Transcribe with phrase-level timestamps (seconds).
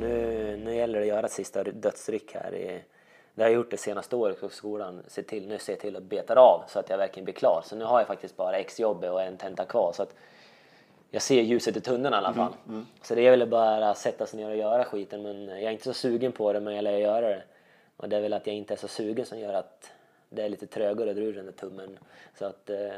[0.00, 2.54] nu, nu gäller det att göra sista dödsryck här.
[2.54, 2.82] I,
[3.34, 5.02] det har jag gjort det senaste året på skolan.
[5.08, 7.62] Se till, nu ser jag till att beta av så att jag verkligen blir klar.
[7.64, 9.92] Så nu har jag faktiskt bara exjobb och en tenta kvar.
[9.92, 10.14] Så att
[11.10, 12.52] jag ser ljuset i tunneln i alla fall.
[12.66, 12.86] Mm, mm.
[13.02, 15.22] Så det är väl bara att sätta sig ner och göra skiten.
[15.22, 17.42] Men jag är inte så sugen på det, men jag lär göra det.
[17.96, 19.92] Och det är väl att jag inte är så sugen som gör att
[20.28, 21.98] det är lite trögare att dra ur den där tummen.
[22.38, 22.92] Så att eh,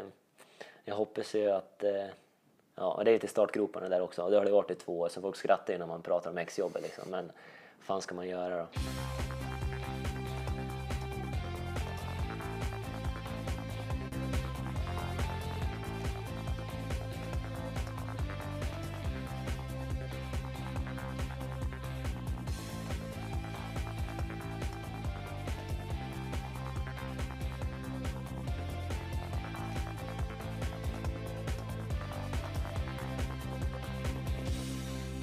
[0.85, 2.05] jag hoppas ju att eh,
[2.81, 4.23] Ja, det är lite startgroparna där också.
[4.23, 6.31] Och det har det varit i två år, så folk skrattar ju när man pratar
[6.31, 7.11] om exjobbet liksom.
[7.11, 8.67] Men vad fan ska man göra då?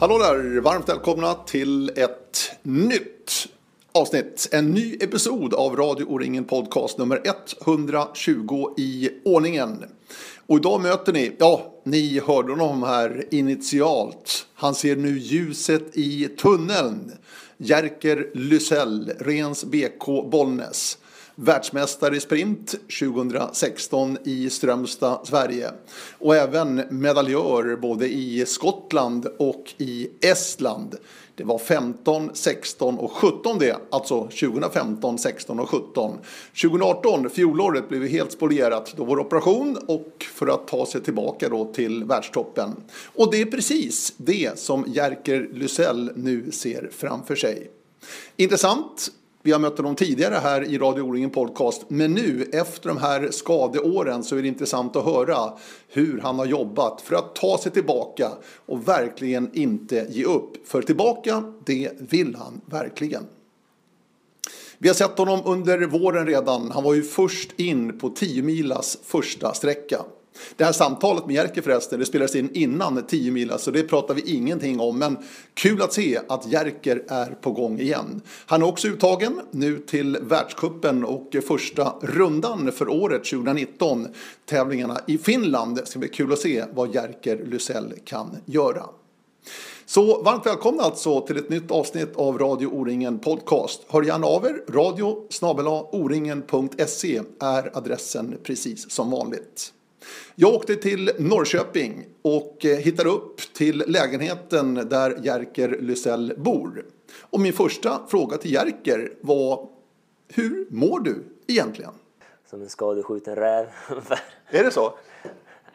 [0.07, 0.61] Hallå där!
[0.61, 3.47] Varmt välkomna till ett nytt
[3.91, 4.49] avsnitt.
[4.51, 7.21] En ny episod av Radio O-ringen Podcast nummer
[7.65, 9.85] 120 i ordningen.
[10.45, 14.47] Och idag möter ni, ja, ni hörde honom här initialt.
[14.53, 17.11] Han ser nu ljuset i tunneln.
[17.57, 20.97] Jerker Lysell, Rens BK Bollnäs
[21.39, 25.71] världsmästare i sprint 2016 i Strömstad, Sverige.
[26.17, 30.95] Och även medaljör både i Skottland och i Estland.
[31.35, 36.17] Det var 15, 16 och 17 det, alltså 2015, 16 och 17.
[36.61, 38.93] 2018, fjolåret, blev helt spolierat.
[38.97, 42.75] Då vår operation och för att ta sig tillbaka då till världstoppen.
[43.15, 47.71] Och det är precis det som Jerker Lysell nu ser framför sig.
[48.35, 49.11] Intressant
[49.47, 51.81] vi har mött honom tidigare här i Radio O-ringen Podcast.
[51.87, 55.53] Men nu efter de här skadeåren så är det intressant att höra
[55.87, 58.31] hur han har jobbat för att ta sig tillbaka
[58.65, 60.67] och verkligen inte ge upp.
[60.67, 63.23] För tillbaka, det vill han verkligen.
[64.77, 66.71] Vi har sett honom under våren redan.
[66.71, 70.05] Han var ju först in på 10 milas första sträcka.
[70.55, 74.13] Det här samtalet med Jerker förresten, det spelades in innan 10 mila så det pratar
[74.13, 74.99] vi ingenting om.
[74.99, 75.17] Men
[75.53, 78.21] kul att se att Jerker är på gång igen.
[78.45, 84.07] Han är också uttagen nu till världskuppen och första rundan för året 2019.
[84.45, 85.75] Tävlingarna i Finland.
[85.75, 88.83] Det ska bli kul att se vad Jerker Lysell kan göra.
[89.85, 93.81] Så varmt välkomna alltså till ett nytt avsnitt av Radio O-ringen Podcast.
[93.87, 94.63] Hör gärna av er.
[94.69, 95.27] Radio
[95.91, 99.73] oringen.se är adressen precis som vanligt.
[100.35, 106.85] Jag åkte till Norrköping och eh, hittade upp till lägenheten där Jerker Lysell bor.
[107.21, 109.69] Och min första fråga till Jerker var
[110.27, 111.91] Hur mår du egentligen?
[112.49, 113.65] Som en skadeskjuten räv.
[114.49, 114.93] är det så?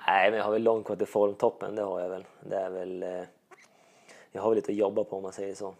[0.06, 2.24] Nej, men jag har väl långt kvar till formtoppen, det har jag väl.
[2.48, 3.02] Det är väl...
[3.02, 3.08] Eh,
[4.32, 5.74] jag har väl lite att jobba på om man säger så.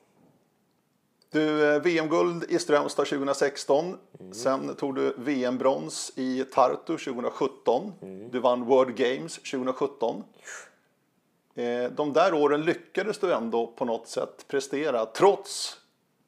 [1.33, 3.99] Du, eh, VM-guld i Strömstad 2016.
[4.21, 4.35] Mm.
[4.35, 7.93] Sen tog du VM-brons i Tartu 2017.
[8.03, 8.31] Mm.
[8.31, 10.25] Du vann World Games 2017.
[11.55, 15.77] Eh, de där åren lyckades du ändå på något sätt prestera trots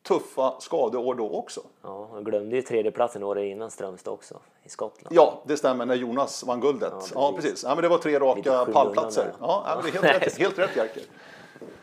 [0.03, 1.61] tuffa skadeår då också.
[1.83, 5.17] Ja, jag glömde ju tredjeplatsen året innan Strömstad också i Skottland.
[5.17, 6.93] Ja, det stämmer när Jonas vann guldet.
[6.93, 7.63] Ja, ja precis.
[7.63, 9.33] Ja, men det var tre raka pallplatser.
[9.41, 11.03] Ja, ja, men det är helt rätt, helt rätt Jerker.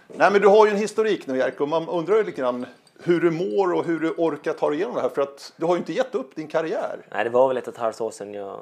[0.07, 2.65] Nej, men du har ju en historik nu Jerker och man undrar ju lite grann
[3.03, 5.09] hur du mår och hur du orkar ta dig igenom det här.
[5.09, 7.05] För att du har ju inte gett upp din karriär.
[7.11, 8.59] Nej, det var väl ett och ett halvt år sedan jag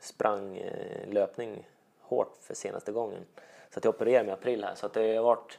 [0.00, 1.66] sprang eh, löpning
[2.00, 3.20] hårt för senaste gången.
[3.70, 4.74] Så att jag opererade mig i april här.
[4.74, 5.58] Så att det har varit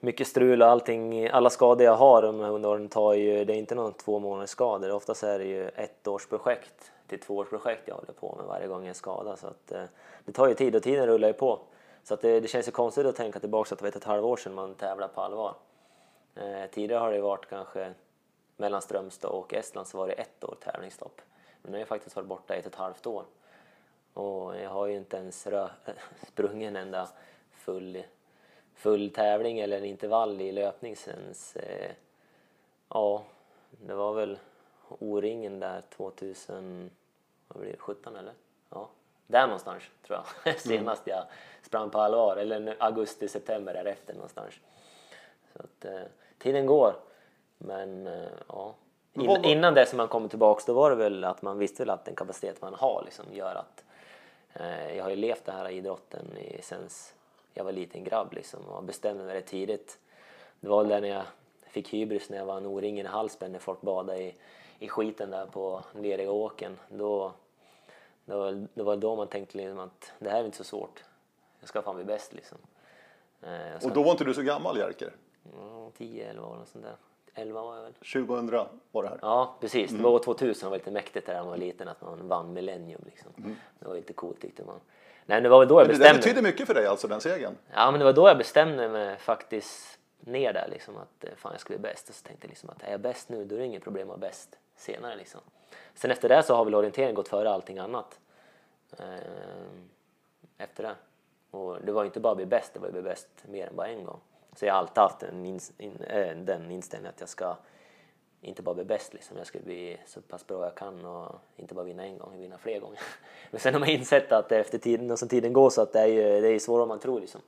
[0.00, 1.28] mycket strul och allting.
[1.28, 4.50] Alla skador jag har de under åren tar ju, det är inte någon två månaders
[4.50, 4.90] skador.
[4.90, 8.46] Oftast är det ju ett års projekt till två års projekt jag håller på med
[8.46, 9.38] varje gång jag är skadad.
[9.38, 9.82] Så att, eh,
[10.24, 11.58] det tar ju tid och tiden rullar ju på.
[12.04, 14.04] Så att det, det känns ju konstigt att tänka tillbaka att det var ett, ett
[14.04, 15.54] halvår sedan man tävlade på allvar.
[16.40, 17.94] Eh, tidigare har det varit kanske
[18.56, 21.20] mellan Strömstad och Estland så var det ett år tävlingsstopp.
[21.62, 23.24] Men nu har jag faktiskt varit borta ett och ett halvt år.
[24.14, 25.48] Och jag har ju inte ens
[26.26, 27.08] sprungit en enda
[27.52, 28.02] full,
[28.74, 31.90] full tävling eller en intervall i löpning sen eh,
[32.88, 33.24] ja,
[33.70, 34.38] det var väl
[34.88, 38.34] O-ringen där 2017 eller?
[38.70, 38.88] Ja,
[39.26, 40.58] där någonstans tror jag.
[40.60, 41.24] Senast jag
[41.62, 44.54] sprang på allvar, eller augusti, september därefter någonstans.
[45.52, 46.02] Så att, eh,
[46.40, 46.94] tiden går.
[47.58, 48.74] Men eh, ja.
[49.12, 51.90] In, innan det som man kommer tillbaks då var det väl att man visste väl
[51.90, 53.84] att den kapacitet man har liksom gör att
[54.54, 56.88] eh, jag har ju levt den här idrotten i, sen
[57.54, 59.98] jag var liten grabb liksom och bestämde mig rätt tidigt.
[60.60, 61.22] Det var väl när jag
[61.66, 64.34] fick hybris när jag vann O-ringen i Hallsberg när folk badade i,
[64.78, 66.78] i skiten där på leriga åken.
[66.88, 67.32] Då,
[68.24, 71.04] då, det var då man tänkte liksom att det här är inte så svårt.
[71.60, 72.58] Jag ska fan bli bäst liksom.
[73.42, 75.12] Eh, och då var inte du så gammal Jerker?
[75.42, 76.94] Ja, 10, 11 år och sånt där.
[77.34, 77.92] 11 var jag väl.
[77.94, 79.18] 2000 var det här.
[79.22, 79.90] Ja, precis.
[79.90, 82.52] Det var år 2000 var lite mäktigt där när man var liten att man vann
[82.52, 83.56] Millennium liksom.
[83.78, 84.80] Det var lite coolt tyckte man.
[85.26, 87.56] Nej, det var väl då jag Det bestämde betyder mycket för dig alltså, den segern.
[87.74, 91.52] Ja, men det var då jag bestämde mig faktiskt ner där liksom att eh, fan
[91.52, 92.08] jag ska bli bäst.
[92.08, 94.02] Och så tänkte jag liksom att är jag bäst nu då är det inget problem
[94.02, 95.40] att vara bäst senare liksom.
[95.94, 98.20] Sen efter det så har väl orienteringen gått före allting annat.
[98.98, 99.88] Ehm,
[100.58, 100.94] efter det.
[101.50, 103.28] Och det var ju inte bara att bli bäst, det var ju att bli bäst
[103.48, 104.20] mer än bara en gång.
[104.60, 107.56] Så jag har alltid haft den, in, in, äh, den inställningen att jag ska
[108.40, 109.36] inte bara bli bäst liksom.
[109.36, 112.58] Jag ska bli så pass bra jag kan och inte bara vinna en gång, vinna
[112.58, 113.00] fler gånger.
[113.50, 116.00] Men sen har man insett att efter tiden och sen tiden går så att det
[116.00, 117.40] är ju det är svårare än man tror liksom.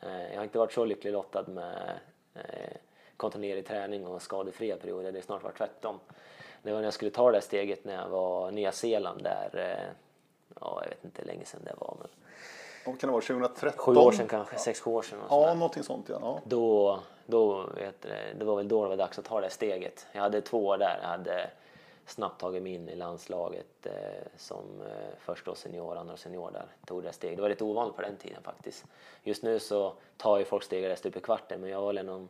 [0.00, 1.98] Eh, jag har inte varit så lycklig lottad med
[2.34, 2.76] eh,
[3.16, 5.12] kontinuerlig träning och skadefria perioder.
[5.12, 6.00] Det är snart varit tvärtom.
[6.62, 9.22] Det var när jag skulle ta det där steget när jag var i Nya Zeeland
[9.22, 9.90] där,
[10.60, 12.08] ja jag vet inte hur länge sedan det var men
[12.92, 13.22] kan det vara?
[13.22, 13.78] 2013?
[13.94, 15.18] sju år sedan kanske, sex, sju år sedan.
[15.20, 16.18] och Ja, någonting sånt ja.
[16.22, 16.40] ja.
[16.44, 20.06] Då, då vet du, det var väl då det var dags att ta det steget.
[20.12, 20.98] Jag hade två år där.
[21.02, 21.50] Jag hade
[22.06, 23.92] snabbt tagit mig in i landslaget eh,
[24.36, 24.86] som eh,
[25.18, 26.66] först då senior, andra senior där.
[26.86, 27.36] Tog det steget.
[27.36, 28.84] Det var lite ovanligt på den tiden faktiskt.
[29.22, 31.98] Just nu så tar ju folk steget där stup i kvarten men jag var väl
[31.98, 32.28] en av de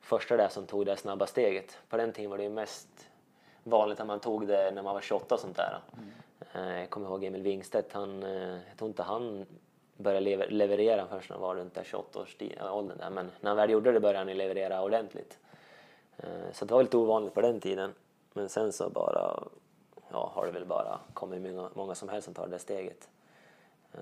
[0.00, 1.78] första där som tog det snabba steget.
[1.88, 2.88] På den tiden var det ju mest
[3.64, 5.78] vanligt att man tog det när man var 28 och sånt där.
[6.54, 9.46] Eh, Jag kommer ihåg Emil Wingstedt, han, eh, jag tror inte han
[9.98, 13.10] började lever- leverera förrän han var runt där 28 års ti- äh, åldern där.
[13.10, 15.38] Men när han väl gjorde det började han leverera ordentligt.
[16.16, 17.94] Eh, Så det var lite ovanligt på den tiden.
[18.32, 19.42] Men sen så bara,
[20.10, 23.08] ja, har det väl bara kommit många, många som helst som tar det steget.
[23.94, 24.00] Eh,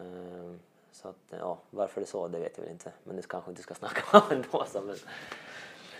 [0.92, 2.92] Så att, ja, varför det är så, det vet jag väl inte.
[3.04, 4.64] Men det kanske inte ska snacka om ändå.
[4.66, 4.96] Så, men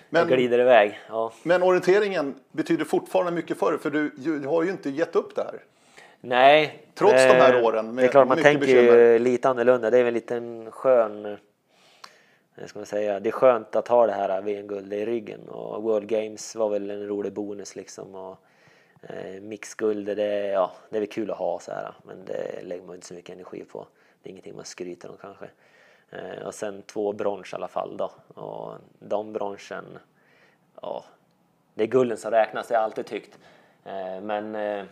[0.09, 1.01] Men- glider iväg.
[1.09, 1.33] Ja.
[1.43, 5.35] Men orienteringen betyder fortfarande mycket för dig, för du, du har ju inte gett upp
[5.35, 5.65] det här.
[6.21, 6.83] Nej.
[6.95, 8.97] Trots de här eh, åren med Det är klart man tänker bekymmer.
[8.97, 9.91] ju lite annorlunda.
[9.91, 14.13] Det är väl en skön, eh, ska man säga, det är skönt att ha det
[14.13, 18.15] här VM-guldet i ryggen och World Games var väl en rolig bonus liksom.
[18.15, 18.37] Och,
[19.03, 22.83] eh, mixguld, det, ja, det är väl kul att ha så här, men det lägger
[22.85, 23.87] man inte så mycket energi på.
[24.23, 25.47] Det är ingenting man skryter om kanske.
[26.11, 28.11] Eh, och sen två brons i alla fall då.
[28.35, 29.85] Och de bronsen,
[30.83, 31.05] ja,
[31.75, 33.39] det är gulden som räknas, det har jag alltid tyckt.
[33.85, 34.85] Eh, Men eh,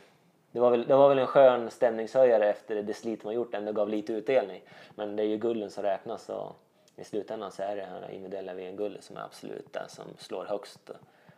[0.55, 3.73] det var, väl, det var väl en skön stämningshöjare efter det slit man gjort, ändå
[3.73, 4.63] gav lite utdelning.
[4.95, 6.57] Men det är ju gulden som räknas och
[6.97, 10.91] i slutändan så är det här individuella VM-guldet som är absolut det som slår högst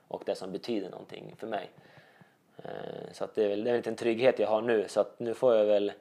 [0.09, 1.71] och det som betyder någonting för mig.
[2.57, 5.01] Eh, så att det är väl det är väl en trygghet jag har nu, så
[5.01, 5.93] att nu får jag väl...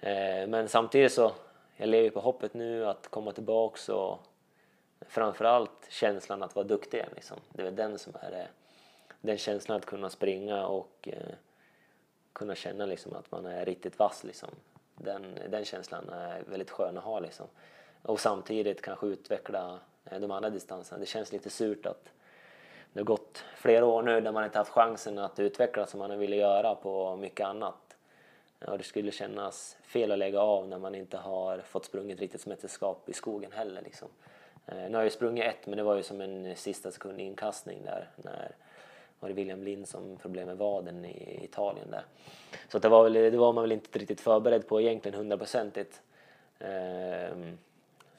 [0.00, 1.32] Eh, men samtidigt så,
[1.76, 4.18] jag lever ju på hoppet nu att komma tillbaks och
[5.00, 7.04] framförallt känslan att vara duktig.
[7.14, 7.36] Liksom.
[7.48, 8.46] Det är väl den som är det.
[9.20, 11.34] Den känslan att kunna springa och eh,
[12.40, 14.24] kunna känna liksom, att man är riktigt vass.
[14.24, 14.48] Liksom.
[14.96, 17.20] Den, den känslan är väldigt skön att ha.
[17.20, 17.46] Liksom.
[18.02, 20.98] Och samtidigt kanske utveckla eh, de andra distanserna.
[20.98, 22.12] Det känns lite surt att
[22.92, 26.18] det har gått flera år nu där man inte haft chansen att utvecklas som man
[26.18, 27.96] ville göra på mycket annat.
[28.66, 32.46] Och det skulle kännas fel att lägga av när man inte har fått sprungit riktigt
[32.46, 33.82] mästerskap i skogen heller.
[33.82, 34.08] Liksom.
[34.66, 37.20] Eh, nu har jag ju sprungit ett, men det var ju som en sista sekund
[37.20, 38.08] inkastning där.
[38.16, 38.52] När
[39.20, 42.04] var det William Lind som problem med vaden i Italien där.
[42.68, 46.00] Så det, var väl, det var man väl inte riktigt förberedd på egentligen hundraprocentigt.
[46.58, 47.58] Ehm,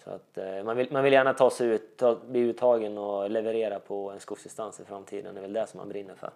[0.04, 3.30] Så att eh, man vill, man vill gärna ta sig ut, ta, bli uttagen och
[3.30, 5.36] leverera på en skogsdistans i framtiden.
[5.36, 6.32] Det är väl det som man brinner för.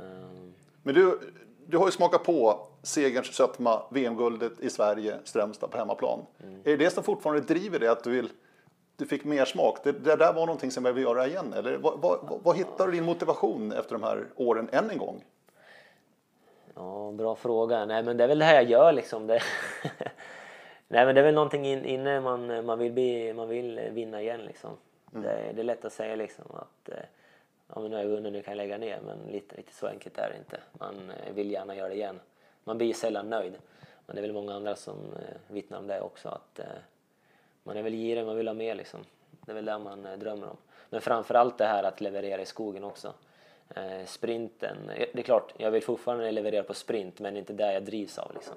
[0.00, 0.52] Ehm,
[0.82, 1.20] Men du,
[1.66, 6.20] du har ju smakat på segerns sötma, VM-guldet i Sverige, Strömstad på hemmaplan.
[6.42, 6.60] Mm.
[6.60, 8.28] Är det det som fortfarande driver dig, att du vill
[8.96, 9.78] du fick mer smak?
[9.84, 11.52] Det, det där var någonting som jag vill göra igen?
[11.52, 15.24] Eller vad, vad, vad, hittar du din motivation efter de här åren än en gång?
[16.74, 17.84] Ja, bra fråga.
[17.86, 19.26] Nej, men det är väl det här jag gör liksom.
[19.26, 19.40] Det...
[20.88, 24.22] Nej, men det är väl någonting in, inne man, man, vill bli, man vill vinna
[24.22, 24.70] igen liksom.
[25.10, 27.04] Det, är- det är lätt att säga liksom att eh,
[27.74, 29.00] ja, men nu har jag vunnit, nu kan jag lägga ner.
[29.06, 30.60] Men lite, riktigt så enkelt är det inte.
[30.72, 32.20] Man eh, vill gärna göra det igen.
[32.64, 33.52] Man blir sällan nöjd.
[34.06, 36.28] Men det är väl många andra som eh, vittnar om det också.
[36.28, 36.60] Att
[37.62, 39.00] man är väl girig, man vill ha mer liksom.
[39.30, 40.56] Det är väl det man eh, drömmer om.
[40.90, 43.12] Men framförallt det här att leverera i skogen också.
[43.74, 47.84] Eh, sprinten, det är klart, jag vill fortfarande leverera på sprint men inte där jag
[47.84, 48.56] drivs av liksom.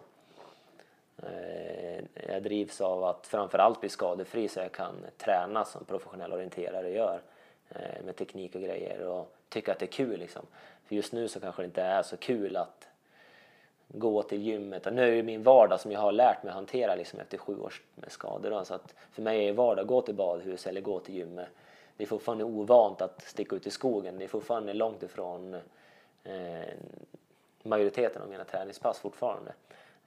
[1.24, 6.89] Eh, jag drivs av att framförallt bli skadefri så jag kan träna som professionell orienterare
[6.89, 7.21] gör.
[7.69, 10.45] Eh, med teknik och grejer och tycka att det är kul liksom.
[10.85, 12.88] För just nu så kanske det inte är så kul att
[13.88, 14.86] gå till gymmet.
[14.86, 17.38] Och nu är det min vardag som jag har lärt mig att hantera liksom efter
[17.38, 18.50] sju års med skador.
[18.50, 18.65] Då.
[18.65, 21.48] Så att för mig är vardag att gå till badhus eller gå till gymmet.
[21.98, 24.18] Det är fortfarande ovant att sticka ut i skogen.
[24.18, 25.54] Det är fortfarande långt ifrån
[26.24, 26.74] eh,
[27.63, 29.54] majoriteten av mina träningspass fortfarande.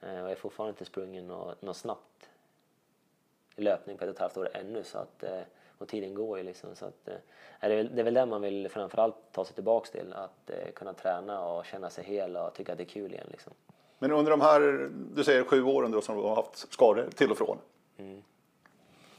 [0.01, 2.31] Eh, och jag har fortfarande inte sprungit något, något snabbt
[3.57, 4.85] löpning på ett och ett halvt år ännu.
[4.85, 5.41] Så att, eh,
[5.79, 6.75] och tiden går ju liksom.
[6.75, 7.15] Så att, eh,
[7.61, 10.13] är det, det är väl det man vill framförallt ta sig tillbaks till.
[10.13, 13.27] Att eh, kunna träna och känna sig hel och tycka att det är kul igen
[13.31, 13.53] liksom.
[13.99, 17.31] Men under de här, du säger sju åren då som du har haft skador till
[17.31, 17.59] och från.
[17.97, 18.23] Mm.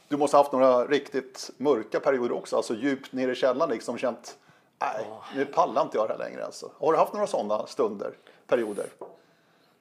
[0.07, 3.97] Du måste ha haft några riktigt mörka perioder också, alltså djupt ner i källaren liksom
[3.97, 4.37] känt
[4.79, 6.71] nej, nu pallar inte jag det här längre alltså.
[6.77, 8.11] Har du haft några sådana stunder,
[8.47, 8.85] perioder?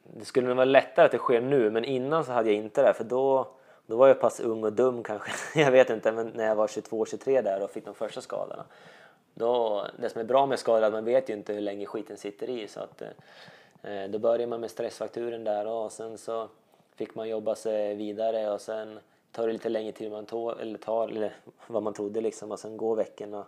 [0.03, 2.83] Det skulle nog vara lättare att det sker nu, men innan så hade jag inte
[2.83, 3.49] det, för då,
[3.89, 5.31] då var jag pass ung och dum kanske.
[5.61, 8.65] jag vet inte, men när jag var 22-23 där och fick de första skadorna.
[9.35, 11.87] Då, det som är bra med skador är att man vet ju inte hur länge
[11.87, 12.69] skiten sitter i.
[12.69, 13.03] Så att,
[13.83, 16.49] eh, då börjar man med stressfakturen där och sen så
[16.95, 18.99] fick man jobba sig vidare och sen
[19.33, 22.59] tar det lite längre tid man tog, eller tar, eller vad man trodde liksom och
[22.59, 23.45] sen går veckorna.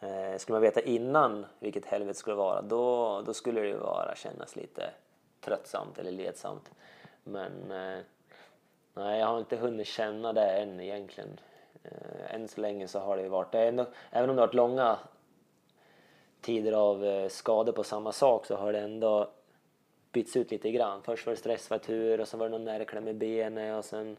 [0.00, 4.14] Eh, skulle man veta innan vilket helvete skulle vara då, då skulle det ju vara
[4.14, 4.90] kännas lite
[5.40, 6.70] tröttsamt eller ledsamt.
[7.24, 7.98] Men eh,
[8.98, 11.40] nej, jag har inte hunnit känna det än egentligen.
[11.82, 14.46] Eh, än så länge så har det ju varit, det ändå, även om det har
[14.46, 14.98] varit långa
[16.40, 19.30] tider av eh, skador på samma sak så har det ändå
[20.12, 21.02] bytts ut lite grann.
[21.02, 24.16] Först var det stressfraktur och sen var det någon närkläm i benet och sen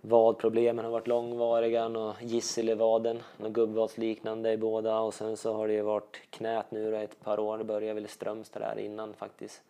[0.00, 5.54] vadproblemen har varit långvariga, och gissel i vaden, något gubbvadsliknande i båda och sen så
[5.54, 8.62] har det ju varit knät nu då ett par år, det började väl i Strömstad
[8.62, 9.62] där innan faktiskt.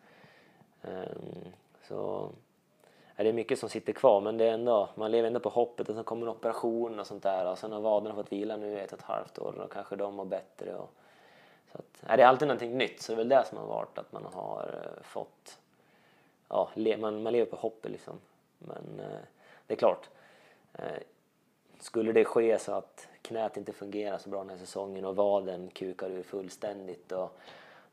[0.83, 1.53] Um,
[1.89, 2.31] så
[3.17, 5.89] det är mycket som sitter kvar men det är ändå, man lever ändå på hoppet
[5.89, 8.73] och sen kommer en operation och sånt där och sen har vaderna fått vila nu
[8.73, 10.75] i ett och ett halvt år och kanske de mår bättre.
[10.75, 10.91] Och,
[11.73, 13.99] så att, är det alltid någonting nytt så det är väl det som har varit
[13.99, 15.59] att man har eh, fått,
[16.49, 18.15] ja, le, man, man lever på hoppet liksom.
[18.59, 19.21] Men eh,
[19.67, 20.09] det är klart,
[20.73, 21.03] eh,
[21.81, 25.69] skulle det ske så att knät inte fungerar så bra den här säsongen och vaden
[25.69, 27.39] kukar ur fullständigt och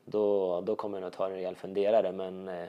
[0.04, 2.68] då, då kommer jag nog ta en rejäl funderare men Eh,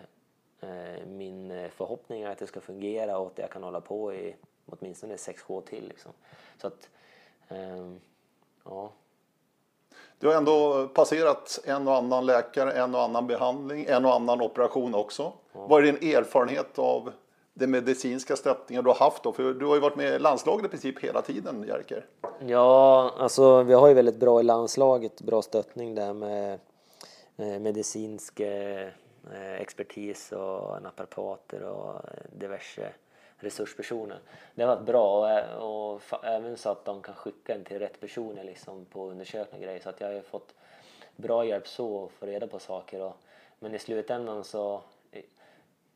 [1.08, 4.36] min eh, förhoppning är att det ska fungera och att jag kan hålla på i
[4.66, 5.88] åtminstone 6 år till.
[5.88, 6.12] Liksom.
[6.62, 6.90] Så att,
[7.50, 8.00] um,
[8.66, 8.92] ja.
[10.20, 14.42] Du har ändå passerat en och annan läkare, en och annan behandling, en och annan
[14.42, 15.34] operation också.
[15.54, 15.68] Ja.
[15.68, 17.12] Vad är din erfarenhet av
[17.54, 19.32] den medicinska stöttningen du har haft då?
[19.32, 22.06] För du har ju varit med i landslaget i princip hela tiden, Jerker.
[22.40, 26.60] Ja, alltså vi har ju väldigt bra i landslaget, bra stöttning där med
[27.38, 28.88] eh, medicinsk Eh,
[29.34, 32.90] Eh, expertis och naprapater och eh, diverse
[33.38, 34.20] resurspersoner.
[34.56, 37.80] Det har varit bra och, eh, och även så att de kan skicka en till
[37.80, 40.54] rätt personer liksom på undersökning och grejer så att jag har fått
[41.16, 43.18] bra hjälp så att få reda på saker och,
[43.60, 44.82] men i slutändan så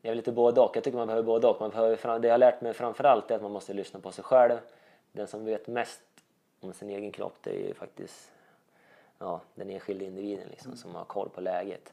[0.02, 0.76] jag är lite både och.
[0.76, 1.60] Jag tycker man behöver både och.
[1.60, 4.24] Man behöver, det jag har lärt mig framförallt är att man måste lyssna på sig
[4.24, 4.58] själv.
[5.12, 6.02] Den som vet mest
[6.60, 8.32] om sin egen kropp det är ju faktiskt
[9.18, 11.92] ja, den enskilde individen liksom, som har koll på läget.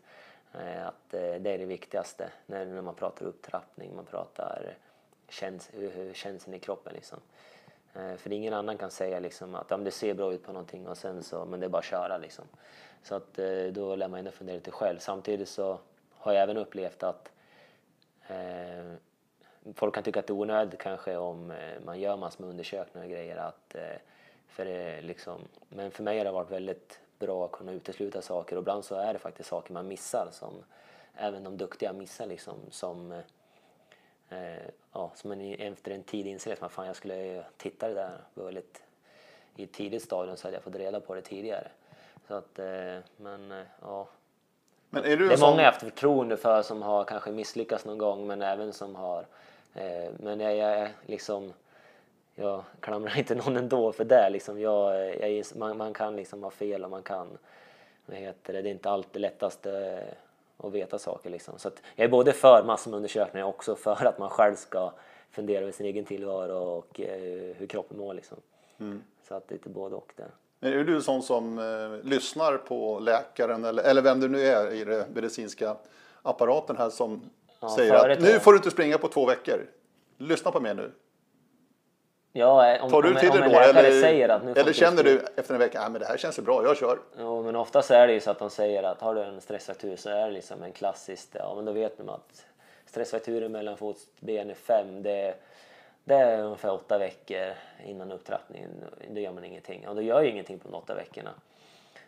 [0.54, 4.74] Eh, att eh, det är det viktigaste när man pratar upptrappning, man pratar
[5.30, 5.72] käns
[6.14, 7.20] känslan i kroppen liksom.
[7.94, 10.88] Eh, för ingen annan kan säga liksom att ja, det ser bra ut på någonting
[10.88, 12.46] och sen så, men det är bara att köra liksom.
[13.04, 13.40] Så att
[13.72, 15.00] då lär man ändå fundera lite själv.
[15.00, 15.80] Samtidigt så
[16.14, 17.32] har jag även upplevt att
[18.28, 18.94] eh,
[19.76, 21.54] folk kan tycka att det är onödigt kanske om
[21.86, 23.38] man gör massor med undersökningar och grejer.
[23.38, 23.98] Att, eh,
[24.48, 28.56] för det, liksom, men för mig har det varit väldigt bra att kunna utesluta saker
[28.56, 30.64] och ibland så är det faktiskt saker man missar som
[31.16, 33.12] även de duktiga missar liksom som
[34.30, 37.94] eh, ja, som man efter en tid inser att man fan jag skulle titta det
[37.94, 38.84] där väldigt
[39.56, 41.68] i ett tidigt stadium så hade jag fått reda på det tidigare.
[42.28, 44.08] Så att, eh, men eh, ja.
[44.90, 48.28] Men är det är många jag haft förtroende för som har kanske misslyckats någon gång
[48.28, 49.26] men även som har
[49.74, 51.54] eh, men jag, jag liksom
[52.40, 54.30] jag klamrar inte någon ändå för det.
[54.30, 57.28] Liksom jag, jag, man, man kan liksom ha fel och man kan,
[58.06, 60.04] vad heter det, det är inte alltid lättaste
[60.58, 61.30] att veta saker.
[61.30, 61.60] Liksom.
[61.60, 64.92] Så jag är både för massor med undersökningar och också för att man själv ska
[65.32, 68.14] fundera över sin egen tillvaro och eh, hur kroppen mår.
[68.14, 68.38] Liksom.
[68.80, 69.04] Mm.
[69.28, 70.32] Så att det är lite både och där.
[70.60, 74.74] Men är du sån som eh, lyssnar på läkaren eller, eller vem du nu är
[74.74, 75.76] i den medicinska
[76.22, 77.30] apparaten här som
[77.60, 79.66] ja, säger att nu får du inte springa på två veckor.
[80.18, 80.92] Lyssna på mig nu.
[82.38, 83.60] Ja, eh, om, Tar du till om, det då?
[83.60, 86.40] Eller, säger att nu eller känner du efter en vecka att ah, det här känns
[86.40, 87.00] bra, jag kör?
[87.18, 89.96] Ja, men oftast är det ju så att de säger att har du en stressfraktur
[89.96, 92.46] så är det liksom en klassisk, ja men då vet man att
[92.86, 95.34] stressfrakturen mellan fotben är fem, det,
[96.04, 97.54] det är ungefär åtta veckor
[97.86, 98.70] innan upptrappningen.
[99.10, 99.88] Då gör man ingenting.
[99.88, 101.32] Och då gör ju ingenting på de åtta veckorna.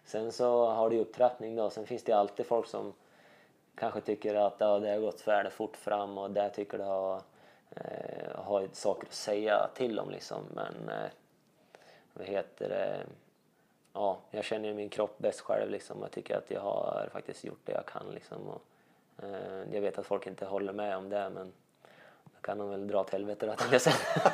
[0.05, 2.93] Sen så har du upptrappning då, sen finns det alltid folk som
[3.75, 7.21] kanske tycker att ja, det har gått för fort fram och där tycker det har
[7.75, 10.43] eh, har saker att säga till om liksom.
[10.53, 11.09] Men eh,
[12.13, 13.05] vad heter det?
[13.93, 15.97] Ja, jag känner min kropp bäst själv liksom.
[16.01, 18.37] Jag tycker att jag har faktiskt gjort det jag kan liksom.
[18.47, 18.61] Och,
[19.23, 21.53] eh, jag vet att folk inte håller med om det men
[22.23, 23.95] då kan de väl dra åt helvete då tänkte jag säga.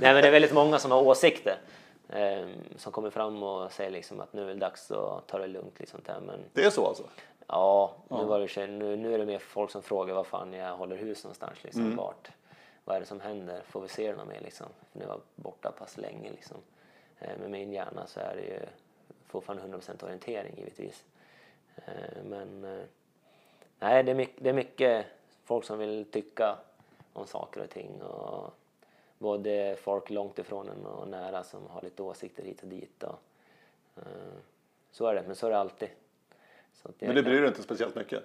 [0.00, 1.58] Nej, men det är väldigt många som har åsikter.
[2.08, 5.46] Eh, som kommer fram och säger liksom att nu är det dags att ta det
[5.46, 5.80] lugnt.
[5.80, 6.20] Liksom där.
[6.20, 7.04] Men, Det är så alltså?
[7.52, 10.76] Ja, nu, var det, nu, nu är det mer folk som frågar var fan jag
[10.76, 11.64] håller hus någonstans.
[11.64, 12.30] Liksom, vart,
[12.84, 13.62] vad är det som händer?
[13.62, 14.40] Får vi se det något mer?
[14.40, 14.66] Liksom?
[14.92, 16.30] För nu var borta pass länge.
[16.30, 16.56] Liksom.
[17.18, 18.60] Eh, med min hjärna så är det ju
[19.26, 21.04] fortfarande 100% orientering givetvis.
[21.76, 22.84] Eh, men eh,
[23.78, 25.06] nej, det är, mycket, det är mycket
[25.44, 26.56] folk som vill tycka
[27.12, 28.02] om saker och ting.
[28.02, 28.50] Och
[29.18, 33.02] både folk långt ifrån en och nära som har lite åsikter hit och dit.
[33.02, 33.18] Och,
[34.90, 35.88] så är det, men så är det alltid.
[36.98, 38.22] Men det bryr dig inte speciellt mycket?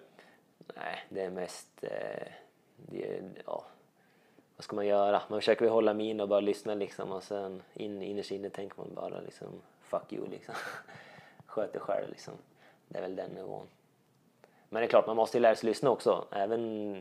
[0.76, 1.84] Nej, det är mest...
[1.84, 2.28] Eh,
[2.78, 3.66] det, ja,
[4.56, 5.22] vad ska man göra?
[5.30, 8.78] Man försöker väl hålla min och bara lyssna liksom och sen in, innerst inne tänker
[8.78, 9.48] man bara liksom
[9.82, 10.56] fuck you liksom.
[11.46, 12.34] Sköt dig själv liksom.
[12.88, 13.68] Det är väl den nivån.
[14.70, 16.28] Men det är klart, man måste ju lära sig lyssna också.
[16.32, 16.96] Även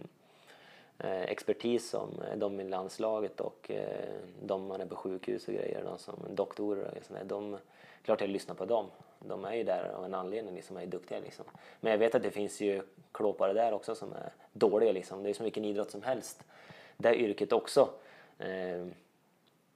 [0.98, 5.54] eh, expertis som eh, de i landslaget och eh, de man är på sjukhus och
[5.54, 7.58] grejer, de som doktorer och sådär, de,
[8.06, 8.86] klart jag lyssnar på dem.
[9.18, 11.44] De är ju där av en anledning, liksom, är duktiga liksom.
[11.80, 12.82] Men jag vet att det finns ju
[13.12, 15.22] klåpare där också som är dåliga liksom.
[15.22, 16.44] Det är som vilken idrott som helst.
[16.96, 17.88] Det yrket också.
[18.38, 18.86] Eh,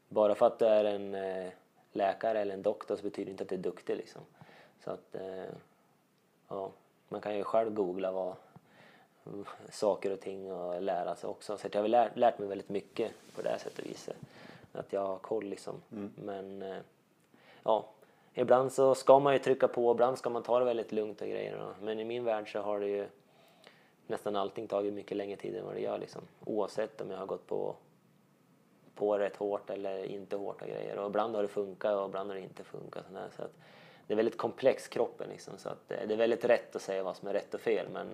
[0.09, 1.53] bara för att du är en eh,
[1.93, 4.23] läkare eller en doktor så betyder det inte att du är duktig liksom.
[4.85, 5.55] Så att, eh,
[6.49, 6.71] ja,
[7.09, 8.35] man kan ju själv googla vad
[9.71, 11.59] saker och ting och lära sig också.
[11.59, 14.17] Så jag har lärt, lärt mig väldigt mycket på det här sättet och viset.
[14.73, 15.75] Att jag har koll liksom.
[16.15, 16.79] Men eh,
[17.63, 17.87] ja,
[18.35, 21.29] ibland så ska man ju trycka på, ibland ska man ta det väldigt lugnt och
[21.29, 21.73] grejer.
[21.83, 23.07] Men i min värld så har det ju
[24.07, 26.23] nästan allting tagit mycket längre tid än vad det gör liksom.
[26.45, 27.75] Oavsett om jag har gått på
[28.95, 30.99] på rätt hårt eller inte hårt och grejer.
[30.99, 33.05] Och ibland har det funkat och ibland har det inte funkat.
[33.07, 33.29] sådär.
[33.37, 33.53] Så att
[34.07, 35.55] det är väldigt komplex kroppen liksom.
[35.59, 37.87] Så att det det är väldigt rätt att säga vad som är rätt och fel.
[37.93, 38.09] Men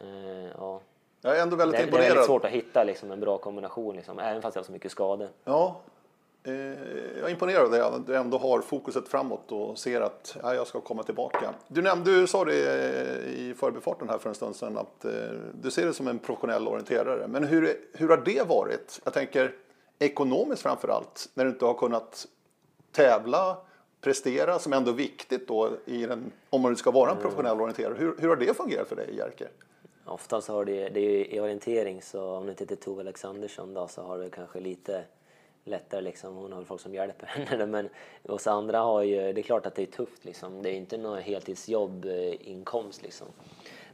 [0.00, 0.80] eh, ja,
[1.20, 2.08] Jag är ändå det, väldigt är- det är imponerad.
[2.08, 3.96] väldigt svårt att hitta liksom, en bra kombination.
[3.96, 5.28] Liksom, även fast jag har så mycket skador.
[5.44, 5.76] Ja,
[6.42, 10.54] jag är imponerad av det, att du ändå har fokuset framåt och ser att ja,
[10.54, 11.54] jag ska komma tillbaka.
[11.68, 15.12] Du nämnde, du sa det eh, i förbifarten här för en stund sedan, att eh,
[15.62, 17.28] du ser det som en professionell orienterare.
[17.28, 19.00] Men hur, hur har det varit?
[19.04, 19.54] Jag tänker
[19.98, 22.26] ekonomiskt framför allt, när du inte har kunnat
[22.92, 23.56] tävla,
[24.00, 27.94] prestera, som ändå är viktigt då i den, om man ska vara en professionell orienterare.
[27.98, 29.48] Hur, hur har det fungerat för dig, Jerker?
[30.04, 33.74] Oftast har det, det är ju i orientering så om det inte heter Tove Alexandersson
[33.74, 35.04] då så har det kanske lite
[35.64, 36.36] lättare liksom.
[36.36, 37.66] Hon har folk som hjälper henne.
[37.66, 37.88] Men
[38.22, 40.62] oss andra har ju, det är klart att det är tufft liksom.
[40.62, 43.26] Det är inte något heltidsjobb, eh, inkomst liksom.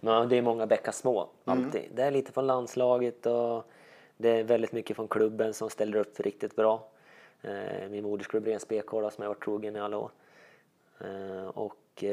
[0.01, 1.83] Men det är många bäckar små, alltid.
[1.95, 3.65] Det är lite från landslaget och
[4.17, 6.89] det är väldigt mycket från klubben som ställer upp riktigt bra.
[7.43, 10.11] Eh, Min modersklubb Rens BK då, som jag varit trogen i alla år.
[11.01, 12.05] Eh, Och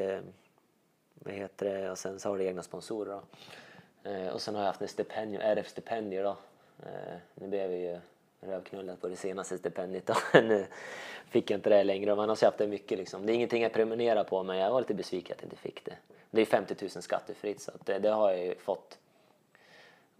[1.13, 1.91] vad heter det?
[1.91, 3.21] Och sen så har du egna sponsorer då.
[4.33, 6.37] Och sen har jag haft en stipendium, RF-stipendier då.
[7.35, 7.99] Nu blev jag ju
[8.47, 10.65] Rövknullat på det senaste stipendiet och eh, nu
[11.29, 12.15] fick jag inte det längre.
[12.15, 13.25] Men annars har jag haft det mycket liksom.
[13.25, 15.85] Det är ingenting jag prenumererar på men jag var lite besviken att jag inte fick
[15.85, 15.95] det.
[16.31, 18.97] Det är 50 000 skattefritt så att det, det har jag ju fått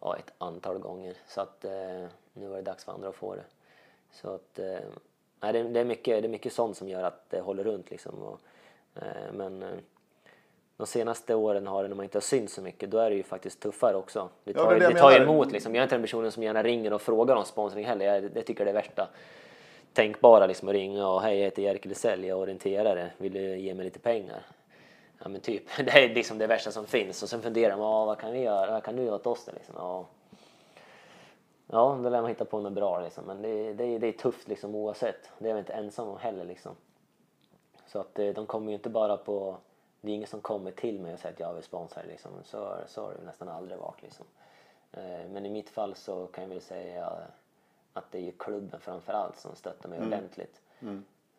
[0.02, 1.18] ja, ett antal gånger.
[1.28, 3.44] Så att eh, nu var det dags för andra att få det.
[4.12, 4.80] Så att eh,
[5.40, 7.92] nej, det, det, är mycket, det är mycket sånt som gör att det håller runt
[7.92, 8.24] liksom.
[8.24, 8.40] Och,
[8.96, 9.78] eh, men eh,
[10.78, 13.16] de senaste åren har det, när man inte har synts så mycket, då är det
[13.16, 14.30] ju faktiskt tuffare också.
[14.44, 15.76] Det Ja, tar, det är det det jag tar emot liksom.
[15.76, 18.06] Jag är inte den personen som gärna ringer och frågar om sponsring heller.
[18.06, 19.08] Jag, det tycker jag är det värsta
[19.94, 23.58] tänkbara liksom att ringa och hej jag heter Jerker Lisell, jag är orienterare, vill du
[23.58, 24.42] ge mig lite pengar?
[25.24, 28.06] Ja men typ, det är liksom det värsta som finns och sen funderar man, "Ja,
[28.06, 29.76] vad kan vi göra, vad kan du göra åt oss då liksom?
[29.78, 30.06] Ja.
[31.68, 33.24] Ja, då lär man hitta på något bra liksom.
[33.26, 35.30] Men det, det, det är tufft liksom oavsett.
[35.40, 36.72] Det är jag inte ensam om heller liksom.
[37.88, 39.58] Så att eh, de kommer ju inte bara på...
[40.04, 42.32] Det är ingen som kommer till mig och säger att jag vill sponsra liksom.
[42.44, 44.26] Så, så har det nästan aldrig varit liksom.
[44.92, 47.12] Eh, Men i mitt fall så kan jag väl säga
[47.94, 50.62] att det är ju klubben framför allt som stöttar mig ordentligt.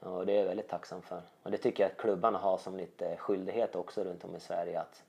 [0.01, 1.23] Och det är jag väldigt tacksam för.
[1.43, 4.81] Och det tycker jag att klubbarna har som lite skyldighet också runt om i Sverige
[4.81, 5.05] att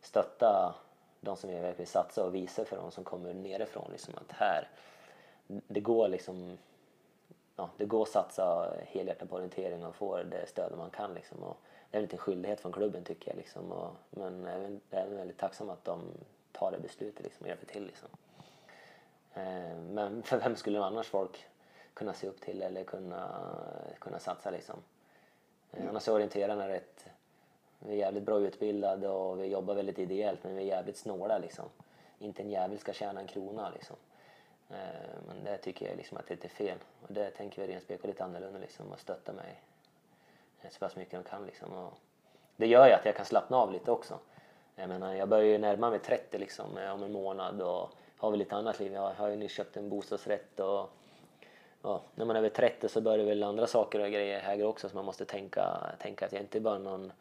[0.00, 0.74] stötta
[1.20, 4.68] de som verkligen satsar och visa för de som kommer nerifrån liksom att här,
[5.46, 6.58] det går liksom
[7.56, 11.42] ja, det går att satsa helhjärtat på orientering och få det stöd man kan liksom.
[11.42, 11.56] Och
[11.90, 13.72] det är en liten skyldighet från klubben tycker jag liksom.
[13.72, 16.02] Och, men även, jag är även väldigt tacksam att de
[16.52, 18.08] tar det beslutet liksom och hjälper till liksom.
[19.34, 21.46] Eh, men för vem skulle annars folk
[21.94, 23.44] kunna se upp till eller kunna,
[23.98, 24.76] kunna satsa liksom?
[25.72, 27.08] Eh, annars är orienterarna rätt
[27.78, 31.38] vi är jävligt bra utbildade och vi jobbar väldigt ideellt men vi är jävligt snåla
[31.38, 31.64] liksom.
[32.18, 33.96] Inte en jävel ska tjäna en krona liksom.
[34.70, 34.76] Eh,
[35.26, 36.78] Men det tycker jag liksom att det är lite fel.
[37.02, 39.62] Och det tänker vi Rensbek lite annorlunda liksom och stötta mig
[40.62, 41.72] Eh, så pass mycket de kan liksom.
[41.72, 41.92] Och
[42.56, 44.18] det gör ju att jag kan slappna av lite också.
[44.76, 48.30] Jag menar, jag börjar ju närma mig 30 liksom eh, om en månad och har
[48.30, 48.92] väl lite annat liv.
[48.92, 50.90] Jag har ju nyss köpt en bostadsrätt och
[51.82, 54.88] ja, när man är över 30 så börjar väl andra saker och grejer här också
[54.88, 57.12] så man måste tänka, tänka att jag inte bara är någon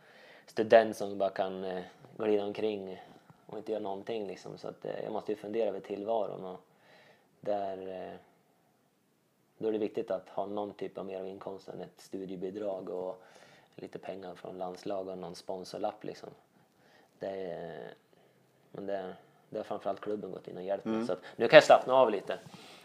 [0.46, 1.84] student som bara kan eh,
[2.18, 3.02] glida omkring
[3.46, 4.58] och inte göra någonting liksom.
[4.58, 6.60] Så att eh, jag måste ju fundera över tillvaron och
[7.42, 8.20] där eh,
[9.58, 12.90] då är det viktigt att ha någon typ av mer av inkomst än ett studiebidrag
[12.90, 13.24] och
[13.76, 16.30] lite pengar från landslag och någon sponsorlapp liksom.
[17.20, 17.94] Det är,
[18.72, 19.14] men det,
[19.50, 21.06] det har framförallt klubben gått in och hjälpt mig.
[21.06, 22.40] Så att nu kan jag slappna av lite.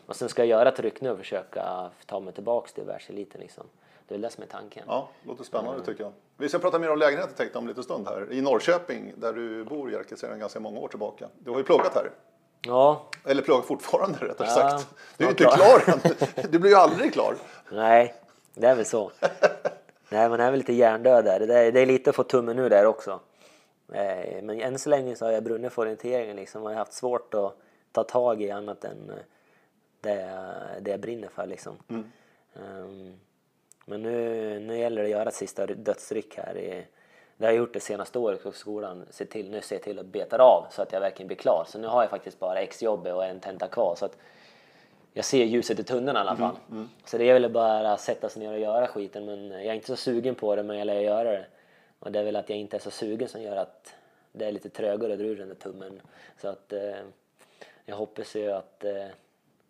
[0.07, 3.41] Och sen ska jag göra ett ryck nu och försöka ta mig tillbaks till världseliten
[3.41, 3.65] liksom.
[4.09, 4.85] Det är det som är tanken.
[4.87, 6.13] Ja, låter spännande tycker jag.
[6.37, 8.33] Vi ska prata mer om lägenheten tänkte om en liten stund här.
[8.33, 11.29] I Norrköping, där du bor Jerker sedan ganska många år tillbaka.
[11.39, 12.11] Du har ju pluggat här.
[12.67, 14.87] Ja, Eller pluggar fortfarande rättare Ja, sagt.
[15.17, 16.01] Du är inte klar än.
[16.51, 17.35] Du blir ju aldrig klar.
[17.73, 18.15] nej,
[18.55, 19.11] det är väl så.
[20.09, 21.41] nej, man är väl lite hjärndöd där.
[21.47, 23.21] Det är, det är lite att få tummen ur där också.
[23.93, 26.63] Eh, Men än så länge så har jag brunnit för orienteringen liksom.
[26.63, 27.57] Jag har haft svårt att
[27.93, 29.17] ta tag i annat än eh,
[30.01, 31.77] det, jag- det jag brinner för liksom.
[31.89, 33.19] Ehm,
[33.87, 36.57] Men nu, nu gäller det att göra ett sista dödsryck här.
[36.59, 36.87] I,
[37.43, 39.07] det har jag gjort det senaste året på skolan.
[39.11, 41.65] Se till, nu ser jag till att beta av så att jag verkligen blir klar.
[41.69, 43.95] Så nu har jag faktiskt bara exjobb och en tenta kvar.
[43.95, 44.17] Så att
[45.13, 46.57] jag ser ljuset i tunneln i alla fall.
[47.05, 49.25] Så det är väl bara att sätta sig ner och göra skiten.
[49.25, 51.47] Men jag är inte så sugen på det, men jag lär göra det.
[51.99, 53.95] Och det är väl att jag inte är så sugen som gör att
[54.33, 56.01] det är lite trögare att dra ur den där tummen.
[56.41, 56.97] Så att eh,
[57.85, 59.07] jag hoppas ju att eh,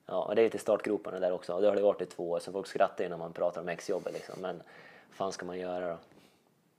[0.07, 1.55] Ja, och det är till startgroparna där också.
[1.55, 3.61] Och det har det varit i två år, så folk skrattar ju när man pratar
[3.61, 4.41] om exjobbet liksom.
[4.41, 4.57] Men
[5.09, 5.97] vad fan ska man göra då?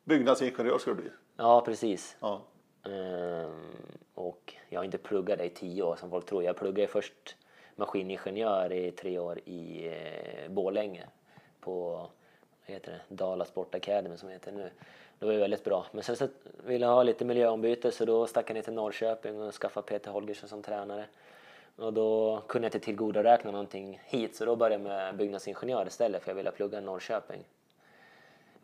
[0.03, 1.09] Byggnadsingenjör ska du bli.
[1.37, 2.17] Ja, precis.
[2.19, 2.41] Ja.
[2.85, 3.71] Ehm,
[4.13, 6.43] och jag har inte pluggat det i tio år som folk tror.
[6.43, 7.35] Jag pluggade först
[7.75, 11.05] maskiningenjör i tre år i eh, Borlänge
[11.59, 11.89] på
[12.65, 13.15] vad heter det?
[13.15, 14.69] Dala Sport Academy som heter nu.
[15.19, 15.85] Det var ju väldigt bra.
[15.91, 16.27] Men sen så
[16.65, 20.11] ville jag ha lite miljöombyte så då stack jag ner till Norrköping och skaffade Peter
[20.11, 21.05] Holgersson som tränare.
[21.75, 26.23] Och då kunde jag inte tillgodoräkna någonting hit så då började jag med byggnadsingenjör istället
[26.23, 27.43] för jag ville plugga i Norrköping.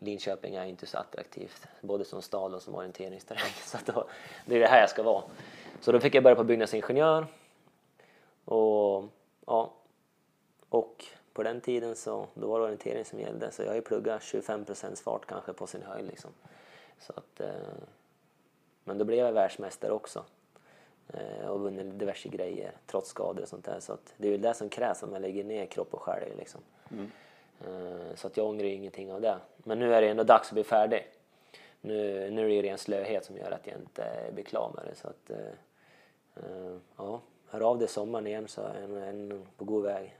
[0.02, 3.52] Linköping är inte så attraktivt, både som stad och som orienteringsterräng.
[3.64, 4.08] Så då,
[4.46, 5.22] det är det här jag ska vara.
[5.80, 7.26] Så då fick jag börja på byggnadsingenjör.
[8.44, 9.04] Och,
[9.46, 9.72] ja,
[10.68, 13.50] och på den tiden så då var det orientering som gällde.
[13.50, 16.06] Så jag har ju pluggat 25 procents fart kanske på sin höjd.
[16.06, 16.30] Liksom.
[16.98, 17.50] Så att, eh,
[18.84, 20.24] men då blev jag världsmästare också.
[21.08, 23.80] Eh, och vunnit diverse grejer trots skador och sånt där.
[23.80, 26.36] Så att det är ju det som krävs om man lägger ner kropp och själ.
[26.38, 26.60] Liksom.
[26.90, 27.10] Mm.
[27.60, 29.36] Eh, så att jag ångrar ju ingenting av det.
[29.56, 31.06] Men nu är det ändå dags att bli färdig.
[31.80, 34.84] Nu, nu är det ju ren slöhet som gör att jag inte blir klar med
[34.84, 34.94] det.
[34.94, 35.52] Så att, eh,
[36.36, 40.16] eh, ja, hör av dig sommaren igen så är jag en på god väg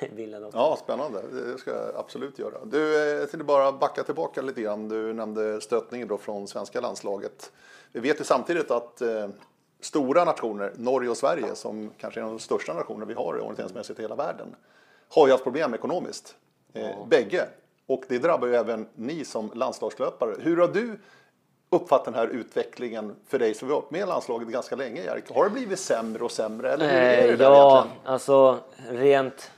[0.00, 0.58] utbildad också.
[0.58, 1.22] ja, spännande.
[1.22, 2.64] Det ska jag absolut göra.
[2.64, 4.88] Du, jag tänkte bara backa tillbaka lite grann.
[4.88, 7.52] Du nämnde stötningen då från svenska landslaget.
[7.92, 9.28] Vi vet ju samtidigt att eh,
[9.80, 14.02] stora nationer, Norge och Sverige, som kanske är de största nationerna vi har orienteringsmässigt i
[14.02, 14.56] hela världen,
[15.14, 16.36] har ju haft problem ekonomiskt.
[16.72, 17.48] Eh, Bägge.
[17.86, 20.34] Och det drabbar ju även ni som landslagslöpare.
[20.40, 20.98] Hur har du
[21.70, 25.30] uppfattat den här utvecklingen för dig som har varit med i landslaget ganska länge, Jerk?
[25.34, 26.72] Har det blivit sämre och sämre?
[26.72, 28.06] Eller hur är det Eh, där ja, egentligen?
[28.06, 29.50] alltså rent,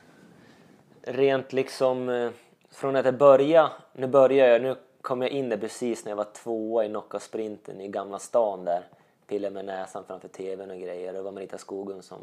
[1.03, 2.31] rent liksom eh,
[2.71, 6.17] från att jag började, nu börjar jag, nu kom jag in där precis när jag
[6.17, 8.85] var tvåa i knockout-sprinten i Gamla stan där.
[9.27, 11.13] Pillade med näsan framför tvn och grejer.
[11.13, 12.19] Det var Marita Skogun som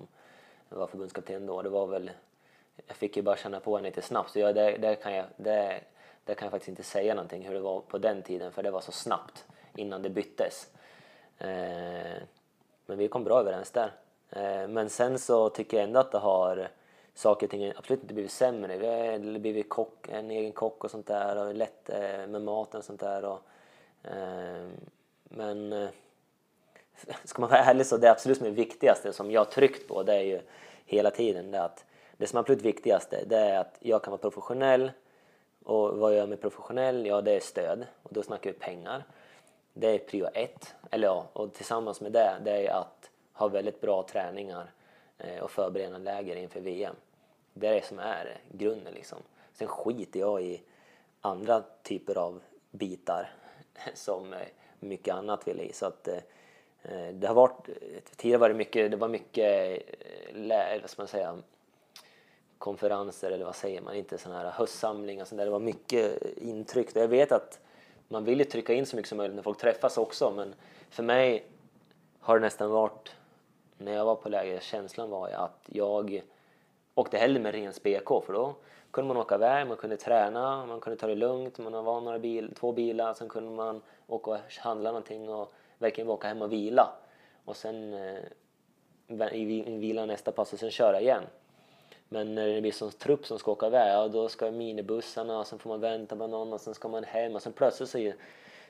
[0.69, 1.61] var förbundskapten då.
[1.61, 2.11] Det var väl,
[2.87, 4.31] jag fick ju bara känna på henne lite snabbt.
[4.31, 5.83] Så jag, där, där, kan jag, där,
[6.25, 8.71] där kan jag faktiskt inte säga någonting hur det var på den tiden för det
[8.71, 10.69] var så snabbt innan det byttes.
[11.37, 12.21] Eh,
[12.85, 13.91] men vi kom bra överens där.
[14.29, 16.69] Eh, Men sen så tycker jag ändå att det har
[17.13, 18.77] saker och ting absolut inte blivit sämre.
[18.77, 22.77] Vi har blivit kock, en egen kock och sånt där och lätt eh, med maten
[22.77, 23.25] och sånt där.
[23.25, 23.41] Och,
[24.03, 24.67] eh,
[25.23, 25.89] men eh,
[27.23, 30.03] ska man vara ärlig så det absolut som är viktigaste som jag har tryckt på
[30.03, 30.41] det är ju
[30.85, 31.85] hela tiden det att
[32.19, 34.91] det som är absolut viktigaste det är att jag kan vara professionell
[35.63, 37.05] och vad gör mig professionell?
[37.05, 39.03] Ja, det är stöd och då snackar vi pengar.
[39.73, 40.75] Det är prio ett.
[40.91, 44.71] Eller ja, och tillsammans med det, det är att ha väldigt bra träningar
[45.17, 46.95] eh, och förberedande läger inför VM.
[47.53, 49.17] Det är det som är grunden liksom.
[49.53, 50.61] Sen skiter jag i
[51.21, 53.33] andra typer av bitar
[53.93, 54.39] som eh,
[54.79, 55.73] mycket annat vill i.
[55.73, 57.69] Så att eh, det har varit,
[58.15, 59.81] tidigare var det mycket, det var mycket,
[60.81, 61.37] vad ska man säga,
[62.59, 65.25] konferenser eller vad säger man, inte sådana här höstsamlingar.
[65.25, 65.45] Sånt där.
[65.45, 66.89] Det var mycket intryck.
[66.93, 67.59] Jag vet att
[68.07, 70.55] man vill ju trycka in så mycket som möjligt när folk träffas också men
[70.89, 71.45] för mig
[72.19, 73.15] har det nästan varit,
[73.77, 76.21] när jag var på läger, känslan var ju att jag
[76.95, 78.55] åkte hellre med ren BK för då
[78.91, 82.19] kunde man åka iväg, man kunde träna, man kunde ta det lugnt, man var några
[82.19, 86.51] bil, två bilar, sen kunde man åka och handla någonting och verkligen åka hem och
[86.51, 86.89] vila.
[87.45, 88.19] Och sen eh,
[89.65, 91.23] vila nästa pass och sen köra igen.
[92.09, 95.47] Men när det blir sån trupp som ska åka iväg, ja, då ska minibussarna och
[95.47, 98.11] sen får man vänta på någon och sen ska man hem och sen plötsligt så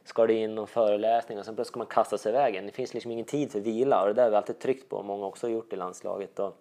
[0.04, 2.66] ska det in någon föreläsning och sen plötsligt ska man kasta sig iväg igen.
[2.66, 5.04] Det finns liksom ingen tid för vila och det där har vi alltid tryckt på,
[5.04, 6.40] många också har gjort i landslaget.
[6.40, 6.58] Och,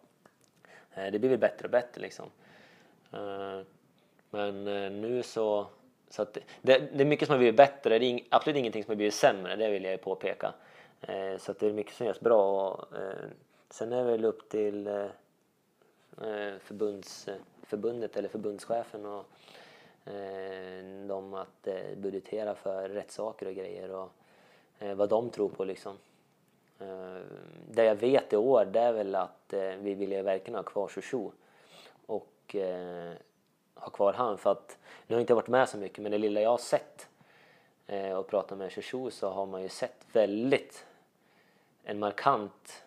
[0.94, 2.26] eh, det blir väl bättre och bättre liksom.
[3.12, 3.60] Eh,
[4.30, 5.66] men eh, nu så,
[6.10, 8.90] så att det, det är mycket som har blivit bättre, det är absolut ingenting som
[8.90, 10.54] har blivit sämre, det vill jag ju påpeka.
[11.38, 12.70] Så att det är mycket som görs bra.
[12.70, 12.84] Och,
[13.70, 15.08] sen är det väl upp till
[16.22, 19.24] Eh, förbunds, eh, förbundet eller förbundschefen och
[20.12, 24.10] eh, dem att eh, budgetera för rättssaker och grejer och
[24.78, 25.96] eh, vad de tror på liksom.
[26.80, 27.16] Eh,
[27.70, 30.62] det jag vet i år det är väl att eh, vi vill ju verkligen ha
[30.62, 31.30] kvar Shoshu
[32.06, 33.12] och eh,
[33.74, 36.18] ha kvar han för att nu har jag inte varit med så mycket men det
[36.18, 37.08] lilla jag har sett
[37.86, 40.86] eh, och pratat med Shoshu så har man ju sett väldigt
[41.84, 42.84] en markant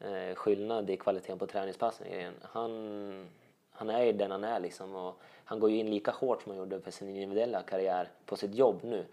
[0.00, 2.06] eh, skillnad i kvaliteten på träningspassen.
[2.42, 3.28] Han,
[3.70, 6.50] han är ju den han är liksom och han går ju in lika hårt som
[6.50, 9.04] han gjorde för sin individuella karriär på sitt jobb nu.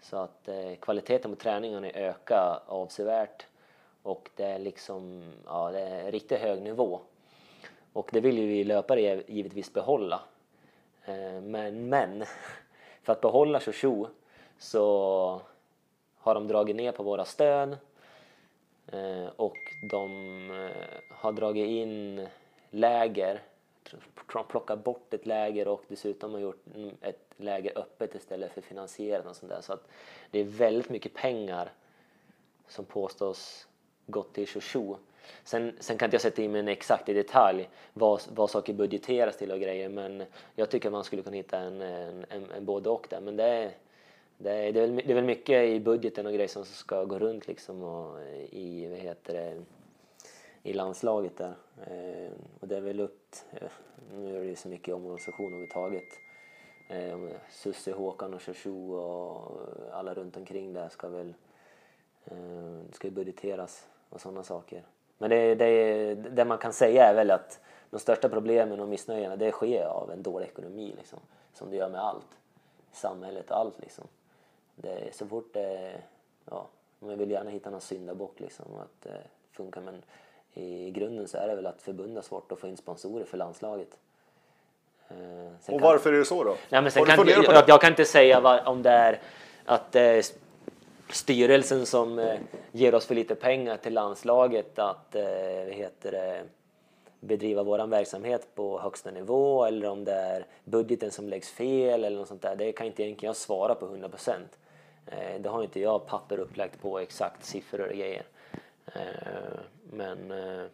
[0.00, 3.46] Så att eh, kvaliteten på träningen är ökat avsevärt
[4.02, 7.00] och det är liksom, ja det är riktigt hög nivå.
[7.92, 10.20] Och det vill ju vi löpare givetvis behålla.
[11.04, 12.24] Eh, men, men,
[13.02, 14.04] för att behålla Shoshu
[14.58, 15.40] så
[16.18, 17.78] har de dragit ner på våra stöd
[18.92, 19.56] Eh, och
[19.90, 20.10] de
[20.50, 22.26] eh, har dragit in
[22.70, 23.42] läger
[24.48, 26.64] plockat bort ett läger och dessutom har gjort
[27.00, 29.60] ett läger öppet istället för finansierat och sånt där.
[29.60, 29.88] Så att
[30.30, 31.72] det är väldigt mycket pengar
[32.68, 33.66] som påstås
[34.06, 34.94] gått till Shoshu.
[35.44, 39.36] Sen, sen kan inte jag sätta in mig exakt i detalj vad, vad saker budgeteras
[39.36, 42.90] till och grejer men jag tycker man skulle kunna hitta en, en, en, en både
[42.90, 43.20] och där.
[43.20, 43.70] Men det är,
[44.38, 47.04] det är, det, är väl, det är väl mycket i budgeten och grejer som ska
[47.04, 49.62] gå runt liksom och eh, i, vad heter det,
[50.62, 51.54] i landslaget där.
[51.86, 53.68] Eh, och det är väl upp, eh,
[54.14, 56.08] nu är det ju så mycket omorganisation överhuvudtaget.
[56.88, 57.18] Eh,
[57.50, 59.60] Susse, Håkan och Shoshu och
[59.92, 61.34] alla runt omkring där ska väl
[62.24, 64.82] eh, ska ju budgeteras och sådana saker.
[65.18, 69.36] Men det, det, det man kan säga är väl att de största problemen och missnöjena
[69.36, 71.18] det sker av en dålig ekonomi liksom.
[71.52, 72.38] Som det gör med allt.
[72.92, 74.04] Samhället och allt liksom.
[74.76, 75.92] Det, så fort det,
[76.50, 76.66] ja,
[76.98, 78.66] man vill gärna hitta någon syndabock liksom.
[78.80, 80.02] Att det funkar men
[80.54, 83.36] i grunden så är det väl att förbundet har svårt att få in sponsorer för
[83.36, 83.98] landslaget.
[85.08, 86.56] Eh, och varför är det så då?
[86.68, 89.20] Nej, men sen kan, jag, jag, kan inte säga var, om det är
[89.64, 90.22] att är
[91.08, 92.38] styrelsen som eh,
[92.72, 95.24] ger oss för lite pengar till landslaget att eh,
[95.70, 96.44] heter det,
[97.20, 102.18] bedriva vår verksamhet på högsta nivå eller om det är budgeten som läggs fel eller
[102.18, 102.56] något sånt där.
[102.56, 104.58] Det kan inte egentligen jag svara på 100 procent.
[105.06, 108.22] Eh, det har inte jag papper upplagt på exakt siffror och grejer.
[108.86, 109.58] Eh,
[109.90, 110.64] men eh,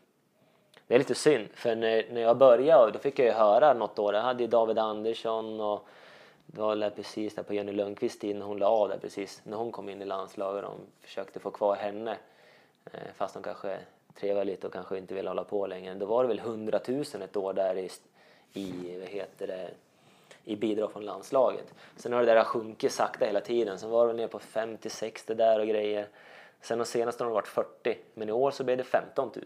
[0.87, 4.13] det är lite synd för när, jag började då fick jag ju höra något då.
[4.13, 5.89] Jag hade ju David Andersson och
[6.47, 9.57] det var precis där på Jenny Lundqvist tid när hon la av där precis när
[9.57, 12.17] hon kom in i landslaget och de försökte få kvar henne
[13.15, 13.79] fast de kanske
[14.15, 15.95] trevade lite och kanske inte ville hålla på längre.
[15.95, 17.91] Då var det väl 100 000 ett år där i,
[18.53, 19.71] i vad heter det,
[20.45, 21.75] i bidrag från landslaget.
[21.97, 23.79] Sen har det där sjunkit sakta hela tiden.
[23.79, 26.09] Sen var det ner på 50-60 där och grejer.
[26.61, 29.45] Sen de senaste har det varit 40, men i år så blev det 15 000.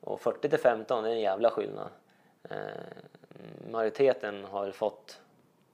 [0.00, 1.88] Och 40 till 15 är en jävla skillnad.
[2.50, 2.56] Eh,
[3.70, 5.20] majoriteten har väl fått,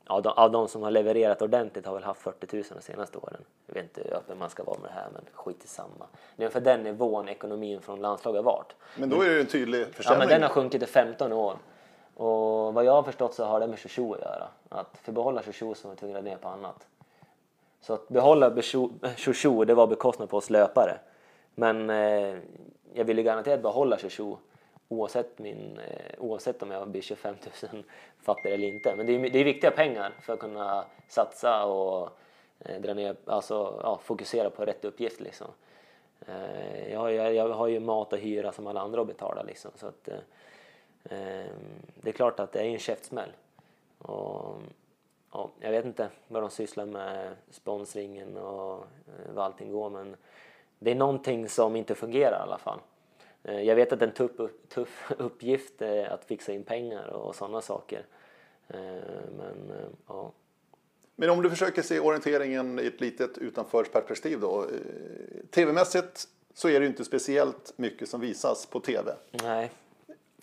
[0.08, 3.18] ja, de, av de som har levererat ordentligt har väl haft 40 000 de senaste
[3.18, 3.44] åren.
[3.66, 6.06] Jag vet inte hur öppen man ska vara med det här, men skit i samma.
[6.36, 8.74] Det är för den nivån ekonomin från landslaget har varit.
[8.96, 10.14] Men då är det en tydlig försämring.
[10.14, 11.56] Ja, men den har sjunkit till 15 år.
[12.16, 14.48] Och vad jag har förstått så har det med Shoshu att göra.
[14.68, 16.86] Att för att behålla Shoshu så var vi tvungna att ner på annat.
[17.80, 18.62] Så att behålla
[19.16, 20.98] Shoshu, det var bekostnad på oss löpare.
[21.54, 22.36] Men eh,
[22.94, 24.36] jag ville garanterat behålla Shoshu
[24.88, 27.34] oavsett, min, eh, oavsett om jag blir 25
[27.72, 27.84] 000
[28.22, 28.96] fattig eller inte.
[28.96, 32.10] Men det är, det är viktiga pengar för att kunna satsa och
[32.58, 35.20] eh, dra ner, alltså, ja, fokusera på rätt uppgift.
[35.20, 35.46] Liksom.
[36.26, 39.42] Eh, jag, jag, jag, har ju mat och hyra som alla andra att betala.
[39.42, 40.18] Liksom, så att, eh,
[41.94, 43.30] det är klart att det är en käftsmäll.
[43.98, 44.62] Och,
[45.32, 50.16] ja, jag vet inte vad de sysslar med, sponsringen och eh, vad allting går men
[50.78, 52.78] det är någonting som inte fungerar i alla fall.
[53.42, 57.06] Eh, jag vet att det är en tuff, tuff uppgift eh, att fixa in pengar
[57.06, 58.06] och sådana saker.
[59.38, 59.72] Men,
[60.08, 60.32] ja.
[61.16, 64.66] Men om du försöker se orienteringen i ett litet utanförsperspektiv då.
[65.50, 69.14] Tv-mässigt så är det ju inte speciellt mycket som visas på tv.
[69.30, 69.70] Nej.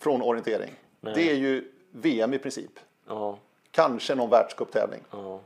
[0.04, 0.74] Från orientering.
[1.00, 1.14] Nej.
[1.14, 2.70] Det är ju VM i princip.
[3.08, 3.38] Ja.
[3.70, 5.00] Kanske någon världscuptävling.
[5.10, 5.40] Ja.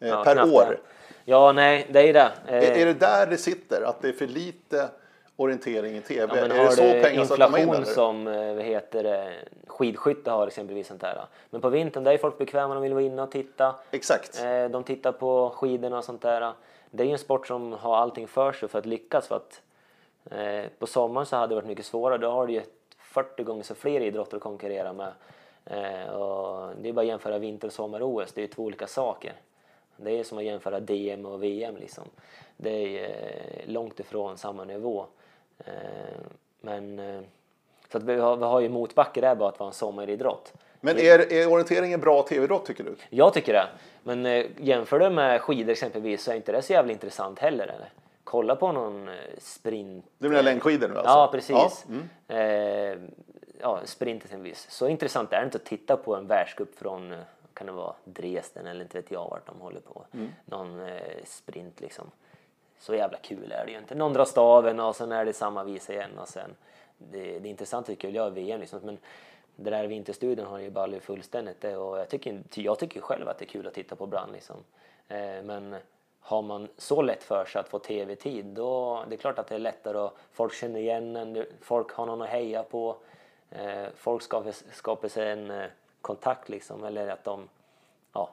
[0.00, 0.64] Eh, per år.
[0.70, 0.78] Det.
[1.24, 2.32] Ja, nej, det är det.
[2.46, 2.54] Eh.
[2.54, 3.82] Är, är det där det sitter?
[3.82, 4.88] Att det är för lite
[5.36, 6.20] orientering i TV?
[6.36, 7.84] Ja, men är har det så pengar in inflation eller?
[7.84, 9.32] som eh, vad heter det,
[9.66, 11.24] skidskytte har exempelvis sånt där.
[11.50, 13.74] Men på vintern där är folk bekväma, de vill vara inne och titta.
[13.90, 14.42] Exakt.
[14.42, 16.52] Eh, De tittar på skidorna och sånt där.
[16.90, 19.26] Det är ju en sport som har allting för sig för att lyckas.
[19.26, 19.62] För att,
[20.30, 22.18] eh, på sommaren så hade det varit mycket svårare.
[22.18, 22.62] Då har du ju
[23.08, 25.12] 40 gånger så fler idrotter att konkurrera med.
[25.64, 28.32] Eh, och det är bara att jämföra vinter och sommar-OS.
[28.32, 29.32] Det är två olika saker.
[29.96, 32.04] Det är som att jämföra DM och VM liksom.
[32.56, 35.06] Det är eh, långt ifrån samma nivå.
[35.58, 35.72] Eh,
[36.60, 37.00] men
[37.92, 40.52] så att vi har, vi har ju motbacke där bara att vara en sommaridrott.
[40.80, 42.96] Men är, är orientering en bra tv-idrott tycker du?
[43.10, 43.66] Jag tycker det.
[44.02, 47.64] Men jämför det med skidor exempelvis så är inte det så jävla intressant heller.
[47.64, 47.88] Eller?
[48.30, 50.06] Kolla på någon eh, sprint.
[50.18, 51.10] Du menar längdskidor nu alltså?
[51.10, 51.50] Ja, precis.
[51.50, 52.08] Ja, mm.
[52.28, 53.10] eh,
[53.60, 54.70] ja, sprint exempelvis.
[54.70, 57.18] Så intressant är det inte att titta på en världscup från, eh,
[57.54, 60.04] kan det vara Dresden eller inte vet jag vart de håller på.
[60.14, 60.28] Mm.
[60.44, 62.10] Någon eh, sprint liksom.
[62.78, 63.94] Så jävla kul är det ju inte.
[63.94, 66.50] Någon drar staven och sen är det samma visa igen och sen.
[66.98, 68.80] Det, det är intressant tycker jag, VM liksom.
[68.82, 68.98] Men
[69.56, 73.44] det där vinterstudien har ju ballat fullständigt och jag tycker, jag tycker själv att det
[73.44, 74.56] är kul att titta på ibland liksom.
[75.08, 75.76] Eh, men
[76.28, 79.54] har man så lätt för sig att få tv-tid då det är klart att det
[79.54, 82.96] är lättare och folk känner igen en, folk har någon att heja på.
[83.50, 85.66] Eh, folk skapar, skapar sig en eh,
[86.00, 87.48] kontakt liksom eller att de,
[88.12, 88.30] ja,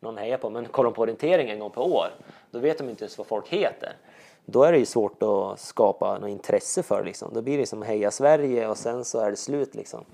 [0.00, 0.50] någon hejar på.
[0.50, 2.08] Men kollar de på orientering en gång per år
[2.50, 3.96] då vet de inte ens vad folk heter.
[4.44, 7.30] Då är det ju svårt att skapa något intresse för liksom.
[7.34, 10.04] Då blir det som Heja Sverige och sen så är det slut liksom.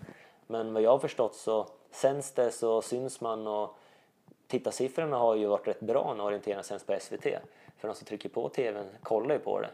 [0.47, 3.77] Men vad jag har förstått så sänds det så syns man och
[4.49, 7.27] tittarsiffrorna har ju varit rätt bra när orienteringen sänds på SVT.
[7.79, 9.71] För de som trycker på tvn kollar ju på det.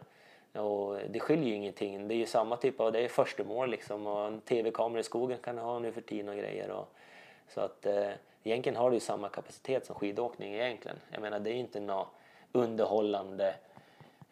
[0.61, 2.09] Och det skiljer ju ingenting.
[2.09, 5.03] Det är ju samma typ av, det är första mål liksom och en tv-kamera i
[5.03, 6.71] skogen kan du ha nu för tiden och grejer.
[6.71, 6.89] Och,
[7.49, 8.11] så att eh,
[8.45, 10.97] egentligen har du ju samma kapacitet som skidåkning egentligen.
[11.11, 12.09] Jag menar det är ju inte något
[12.53, 13.55] underhållande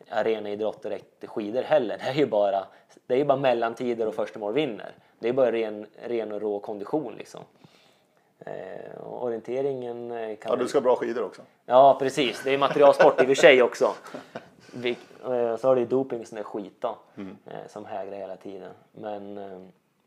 [0.09, 1.99] arenaidrott direkt skidor heller.
[1.99, 2.67] Det är ju bara,
[3.07, 4.93] det är bara mellantider och första mål vinner.
[5.19, 7.41] Det är bara ren, ren och rå kondition liksom.
[8.47, 10.53] Eh, och orienteringen eh, kan...
[10.53, 11.43] Ja, du ska ha bra skidor också.
[11.67, 12.43] Ja, precis.
[12.45, 13.95] Det är materialsport i och för sig också.
[14.75, 14.91] Vi,
[15.25, 18.73] eh, så har du ju doping sån där skit då, eh, som hägrar hela tiden.
[18.93, 19.59] Men eh,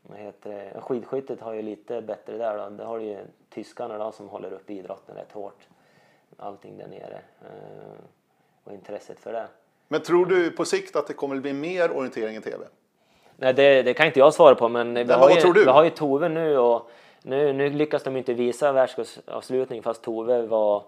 [0.02, 0.80] vad heter det?
[0.80, 2.70] skidskyttet har ju lite bättre där då.
[2.70, 3.18] Det har ju
[3.50, 5.66] tyskarna då som håller upp idrotten rätt hårt.
[6.36, 7.20] Allting där nere.
[7.40, 7.98] Eh,
[8.64, 9.46] och intresset för det.
[9.88, 12.64] Men tror du på sikt att det kommer att bli mer orientering i tv?
[13.36, 15.64] Nej, det, det kan inte jag svara på, men vi, men har, vad tror ju,
[15.64, 16.90] vi har ju Tove nu och
[17.26, 20.82] nu, nu lyckas de inte visa världscupsavslutning fast Tove var,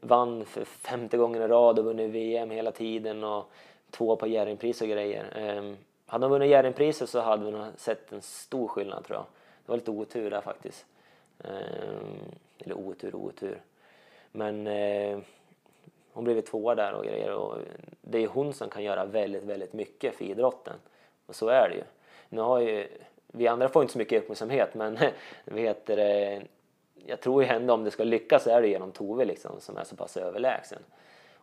[0.00, 3.50] vann för femte gången i rad och vunnit VM hela tiden och
[3.90, 5.56] två på Jerringpris och grejer.
[5.58, 9.24] Um, hade de vunnit Jerringpriset så hade vi nog sett en stor skillnad tror jag.
[9.64, 10.86] Det var lite otur där faktiskt.
[11.38, 12.18] Um,
[12.58, 13.60] eller otur, otur.
[14.32, 15.18] Men uh,
[16.12, 17.56] hon blev tvåa där och grejer och
[18.00, 20.76] det är hon som kan göra väldigt, väldigt mycket för idrotten.
[21.26, 21.84] Och så är det ju.
[22.28, 22.88] Nu har ju
[23.32, 24.98] vi andra får inte så mycket uppmärksamhet men
[25.44, 26.42] vi heter det,
[27.06, 29.76] jag tror ju ändå om det ska lyckas så är det genom Tove liksom som
[29.76, 30.82] är så pass överlägsen.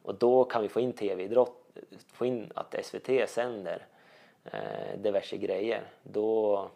[0.05, 1.65] Och då kan vi få in tv-idrott,
[2.13, 3.85] få in att SVT sänder
[4.45, 5.81] eh, diverse grejer.
[6.03, 6.67] Då,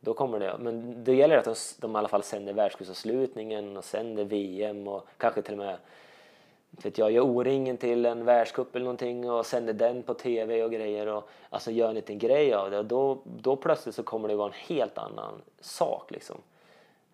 [0.00, 3.84] då kommer det, men det gäller att de, de i alla fall sänder världscupsavslutningen och
[3.84, 5.76] sänder VM och kanske till och med
[6.70, 10.72] vet jag, gör O-ringen till en världscup eller någonting och sänder den på tv och
[10.72, 14.28] grejer och alltså gör en liten grej av det och då, då plötsligt så kommer
[14.28, 16.36] det vara en helt annan sak liksom.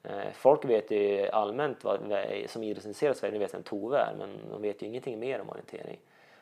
[0.02, 1.98] Eh, folk vet ju allmänt vad,
[2.46, 5.50] som idrottsintresserade i Sverige, vet vem Tove är men de vet ju ingenting mer om
[5.50, 5.98] orientering.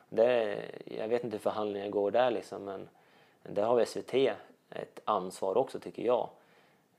[0.09, 2.89] Det, jag vet inte hur förhandlingarna går där liksom men
[3.43, 4.15] där har SVT
[4.71, 6.29] ett ansvar också tycker jag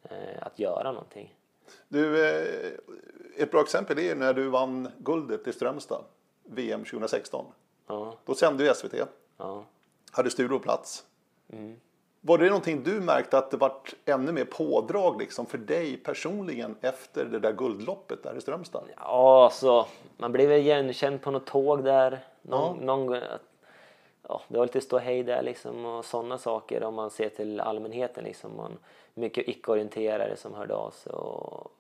[0.03, 1.33] eh, att göra någonting.
[1.87, 2.71] Du, eh,
[3.37, 6.03] ett bra exempel är när du vann guldet i Strömstad,
[6.43, 7.45] VM 2016.
[7.87, 8.93] Ja, Då sände ju SVT,
[9.37, 9.63] ja.
[10.11, 11.05] hade studio plats.
[12.21, 16.75] Var det någonting du märkte att det vart ännu mer pådrag liksom för dig personligen
[16.81, 18.83] efter det där guldloppet där i Strömstad?
[18.97, 19.85] Ja, alltså,
[20.17, 22.19] man blev väl igenkänd på något tåg där.
[22.41, 23.41] Någon, någon, gång att-
[24.27, 28.23] ja, det var lite ståhej där liksom och sådana saker om man ser till allmänheten.
[28.23, 28.55] Liksom.
[28.57, 28.77] Man,
[29.13, 31.71] mycket icke-orienterare som hörde av sig och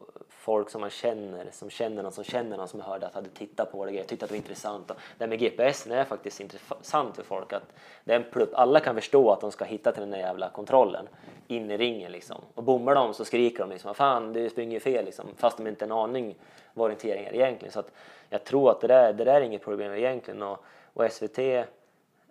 [0.43, 3.29] folk som man känner, som känner någon som känner någon som jag hörde att hade
[3.29, 4.91] tittat på det och tyckte att det var intressant.
[4.91, 7.53] Och det här med GPS är faktiskt intressant för folk.
[7.53, 7.63] att
[8.03, 8.49] det är en plupp.
[8.53, 11.07] Alla kan förstå att de ska hitta till den där jävla kontrollen
[11.47, 12.41] in i ringen liksom.
[12.53, 15.25] Och bommar de så skriker de liksom, fan du springer ju fel liksom.
[15.37, 16.35] Fast de inte har en aning
[16.73, 17.71] vad orientering är egentligen.
[17.71, 17.91] Så att
[18.29, 20.43] jag tror att det där, det där är inget problem egentligen.
[20.43, 20.63] Och,
[20.93, 21.37] och SVT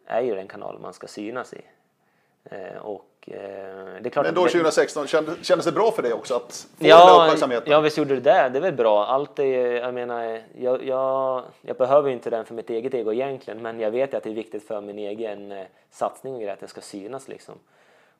[0.07, 1.63] är ju den kanal man ska synas i.
[2.45, 3.37] Eh, och eh,
[4.03, 6.66] det är klart Men då att- 2016, kändes, kändes det bra för dig också att
[6.79, 7.73] få den där Ja, uppmärksamheten?
[7.73, 8.49] ja, visst gjorde det det.
[8.49, 9.07] Det är väl bra.
[9.07, 13.62] Allt är, jag menar, jag, jag, jag behöver inte den för mitt eget ego egentligen,
[13.62, 16.61] men jag vet att det är viktigt för min egen eh, satsning och grejer att
[16.61, 17.55] det ska synas liksom.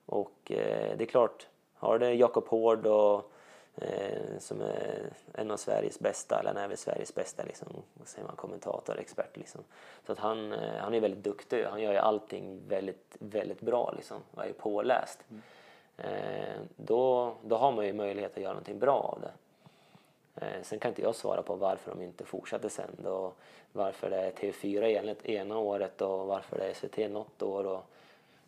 [0.07, 1.47] Och eh, det är klart,
[1.79, 3.32] har det Jakob Hård och
[3.77, 8.09] eh, som är en av Sveriges bästa, eller han är väl Sveriges bästa liksom, vad
[8.09, 9.61] säger man, kommentator, expert liksom.
[10.07, 13.93] Så att han, eh, han är väldigt duktig, han gör ju allting väldigt, väldigt bra
[13.97, 15.19] liksom, och är ju påläst.
[15.97, 19.33] Eh, då, då har man ju möjlighet att göra någonting bra av det.
[20.35, 23.37] Eh, sen kan inte jag svara på varför de inte fortsatte sen och
[23.73, 27.85] varför det är TV4 enligt ena året och varför det är SVT något år och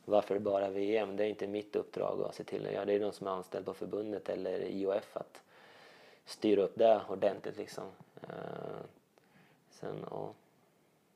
[0.05, 1.17] varför det bara VM.
[1.17, 2.69] Det är inte mitt uppdrag att se till.
[2.75, 5.43] Ja, det är de som är anställda på förbundet eller IOF att
[6.25, 7.85] styra upp det ordentligt liksom.
[8.23, 8.29] Eh,
[9.71, 10.33] sen, ja,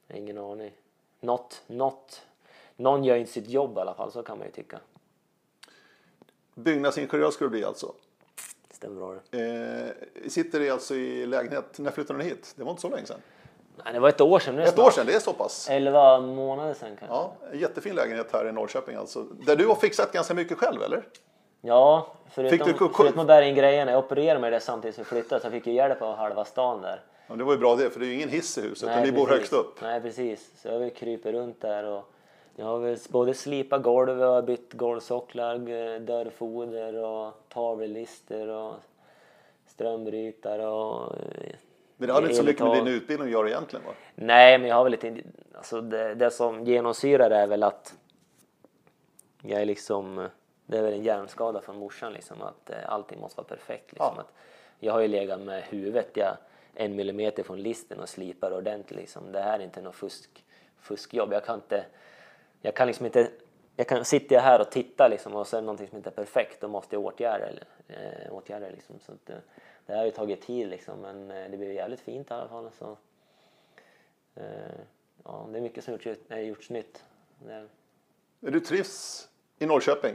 [0.08, 0.72] ingen aning.
[1.20, 2.22] Något, något,
[2.76, 4.80] någon gör inte sitt jobb i alla fall, så kan man ju tycka.
[6.54, 7.94] Byggnadsingenjör skulle du bli alltså.
[8.70, 9.94] Stämmer bra det.
[10.22, 12.54] Eh, sitter du alltså i lägenhet, när flyttade ni hit?
[12.56, 13.20] Det var inte så länge sedan.
[13.84, 14.86] Nej, det var ett år sedan nu Ett snart.
[14.86, 15.68] år sedan, det är så pass.
[15.70, 17.06] 11 månader sedan kanske.
[17.16, 19.22] Ja, jättefin lägenhet här i Norrköping alltså.
[19.22, 21.02] Där du har fixat ganska mycket själv eller?
[21.60, 23.90] Ja, förutom, Fick du- förutom att bära in grejerna.
[23.92, 26.44] Jag opererade mig det samtidigt som jag flyttade så jag fick ju hjälp av halva
[26.44, 27.00] stan där.
[27.26, 29.02] Ja, det var ju bra det, för det är ju ingen hiss i huset, utan
[29.02, 29.80] ni bor högst upp.
[29.82, 30.50] Nej, precis.
[30.62, 32.12] Så jag krypit runt där och
[32.56, 38.74] jag har väl både slipat golv och bytt golvsocklar, eh, dörrfoder och tavellister och
[39.66, 41.12] strömbrytare och...
[41.98, 43.92] Men det hade inte så mycket med din utbildning att göra egentligen va?
[44.14, 45.16] Nej, men jag har väl lite...
[45.54, 47.94] Alltså det, det som genomsyrar det är väl att
[49.42, 50.28] jag är liksom...
[50.66, 54.12] Det är väl en hjärnskada från morsan liksom att eh, allting måste vara perfekt liksom.
[54.16, 54.20] Ja.
[54.20, 54.32] Att
[54.78, 56.36] jag har ju legat med huvudet jag,
[56.74, 59.32] en millimeter från listen och slipar ordentligt liksom.
[59.32, 60.44] Det här är inte något fusk,
[60.80, 61.32] fuskjobb.
[61.32, 61.84] Jag kan inte...
[62.60, 63.30] Jag kan liksom inte...
[63.76, 66.10] Jag kan, sitter jag här och tittar liksom och så är det någonting som inte
[66.10, 68.98] är perfekt då måste jag åtgärda, det, eh, åtgärda liksom.
[69.06, 69.36] Så att, eh,
[69.88, 72.70] det har ju tagit tid liksom men eh, det blir jävligt fint i alla fall.
[72.78, 72.96] Så.
[74.34, 74.42] Eh,
[75.24, 77.04] ja, det är mycket som gjorts, äh, gjorts nytt.
[77.38, 77.68] Det,
[78.40, 79.28] Du trivs
[79.58, 80.14] i Norrköping?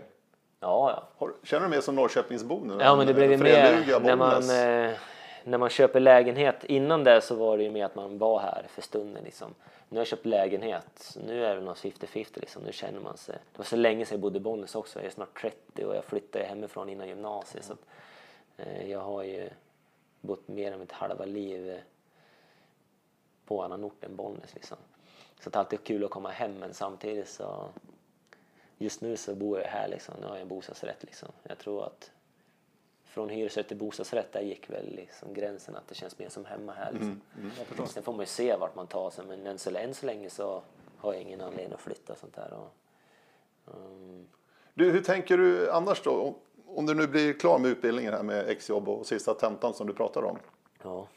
[0.59, 1.07] ja, ja.
[1.17, 2.77] Har, känner du dig mer som Norrköpingsbo nu?
[2.79, 4.97] Ja, men det blev ju mer när man, eh,
[5.43, 6.63] när man köper lägenhet.
[6.63, 9.53] Innan det så var det ju mer att man var här för stunden liksom.
[9.89, 12.63] Nu har jag köpt lägenhet, nu är det något 50-50 liksom.
[12.63, 13.35] Nu känner man sig.
[13.51, 14.99] Det var så länge sedan jag bodde i Bollnäs också.
[14.99, 17.65] Jag är snart 30 och jag flyttade hemifrån innan gymnasiet.
[17.65, 17.79] Så att,
[18.57, 19.49] eh, jag har ju
[20.23, 21.81] bott mer än mitt halva liv
[23.45, 24.77] på annan ort än Bollnäs liksom.
[25.39, 27.69] Så det är alltid kul att komma hem men samtidigt så
[28.77, 30.15] just nu så bor jag här liksom.
[30.19, 31.29] Nu har jag en bostadsrätt liksom.
[31.43, 32.11] Jag tror att
[33.03, 36.73] från hyresrätt till bostadsrätt där gick väl liksom gränsen att det känns mer som hemma
[36.73, 37.21] här liksom.
[37.87, 40.29] Sen får man ju se vart man tar sig men än så, än så länge
[40.29, 40.61] så
[40.97, 42.53] har jag ingen anledning att flytta och sånt där.
[42.53, 42.73] Och,
[43.65, 44.27] um,
[44.73, 46.35] Du, hur tänker du annars då?
[46.67, 49.93] Om, du nu blir klar med utbildningen här med exjobb och sista tentan som du
[49.93, 50.37] pratar om.
[50.83, 51.07] ja.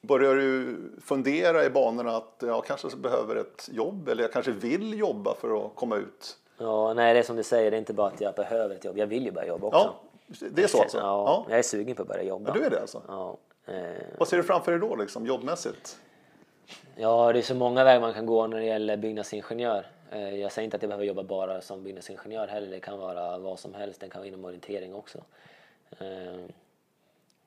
[0.00, 4.98] Börjar du fundera i banorna att jag kanske behöver ett jobb eller jag kanske vill
[4.98, 6.36] jobba för att komma ut?
[6.58, 8.84] ja, nej det är som du säger, det är inte bara att jag behöver ett
[8.84, 8.98] jobb.
[8.98, 9.94] Jag vill ju börja jobba också.
[10.26, 10.98] Ja, det är så alltså?
[10.98, 12.50] Ja, jag är sugen på att börja jobba.
[12.50, 13.02] Ja, du är det alltså?
[13.08, 13.36] Ja.
[13.66, 13.74] Eh,
[14.18, 15.98] Vad ser du framför dig då liksom, jobbmässigt?
[16.96, 19.86] Ja, det är så många vägar man kan gå när det gäller byggnadsingenjör.
[20.12, 22.70] Eh, Jag säger inte att jag behöver jobba bara som byggnadsingenjör heller.
[22.70, 24.00] Det kan vara vad som helst.
[24.00, 25.18] Det kan vara inom orientering också.
[25.98, 26.38] Eh,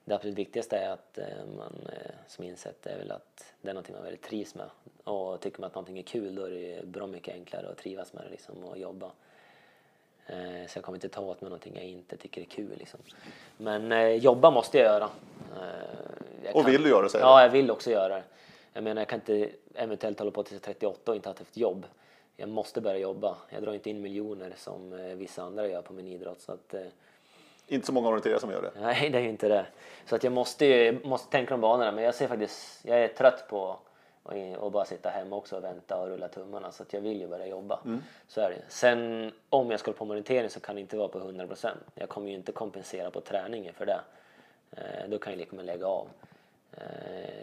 [0.05, 3.73] Det absolut viktigaste är att eh, man eh, som insett är väl att det är
[3.73, 4.69] någonting man väldigt trivs med.
[5.03, 8.13] Och tycker man att någonting är kul då är det bra mycket enklare att trivas
[8.13, 9.11] med det liksom och jobba.
[10.67, 12.99] Så jag kommer inte ta åt mig någonting jag inte tycker är kul liksom.
[13.57, 15.09] Men jobba måste jag göra.
[16.43, 18.23] Jag Och vill du göra det, Ja, jag vill också göra det.
[18.73, 21.57] Jag menar, jag kan inte eventuellt hålla på till 38 och inte ha haft ett
[21.57, 21.85] jobb.
[22.41, 23.37] Jag måste börja jobba.
[23.49, 26.41] Jag drar inte in miljoner som eh, vissa andra gör på min idrott.
[26.41, 26.81] Så att, eh,
[27.67, 28.71] Inte så många orienterare som gör det.
[28.81, 29.65] nej, det är ju inte det.
[30.05, 31.91] Så att jag måste måste tänka de banorna.
[31.91, 33.77] Men jag ser faktiskt, jag är trött på
[34.61, 36.71] att bara sitta hemma också och vänta och rulla tummarna.
[36.71, 37.79] Så att jag vill ju börja jobba.
[38.27, 38.61] Så är det.
[38.67, 41.79] Sen om jag ska hålla på orientering så kan det inte vara på 100 procent.
[41.95, 43.99] Jag kommer ju inte kompensera på träningen för det.
[44.71, 46.07] Eh, då kan jag lika med lägga av.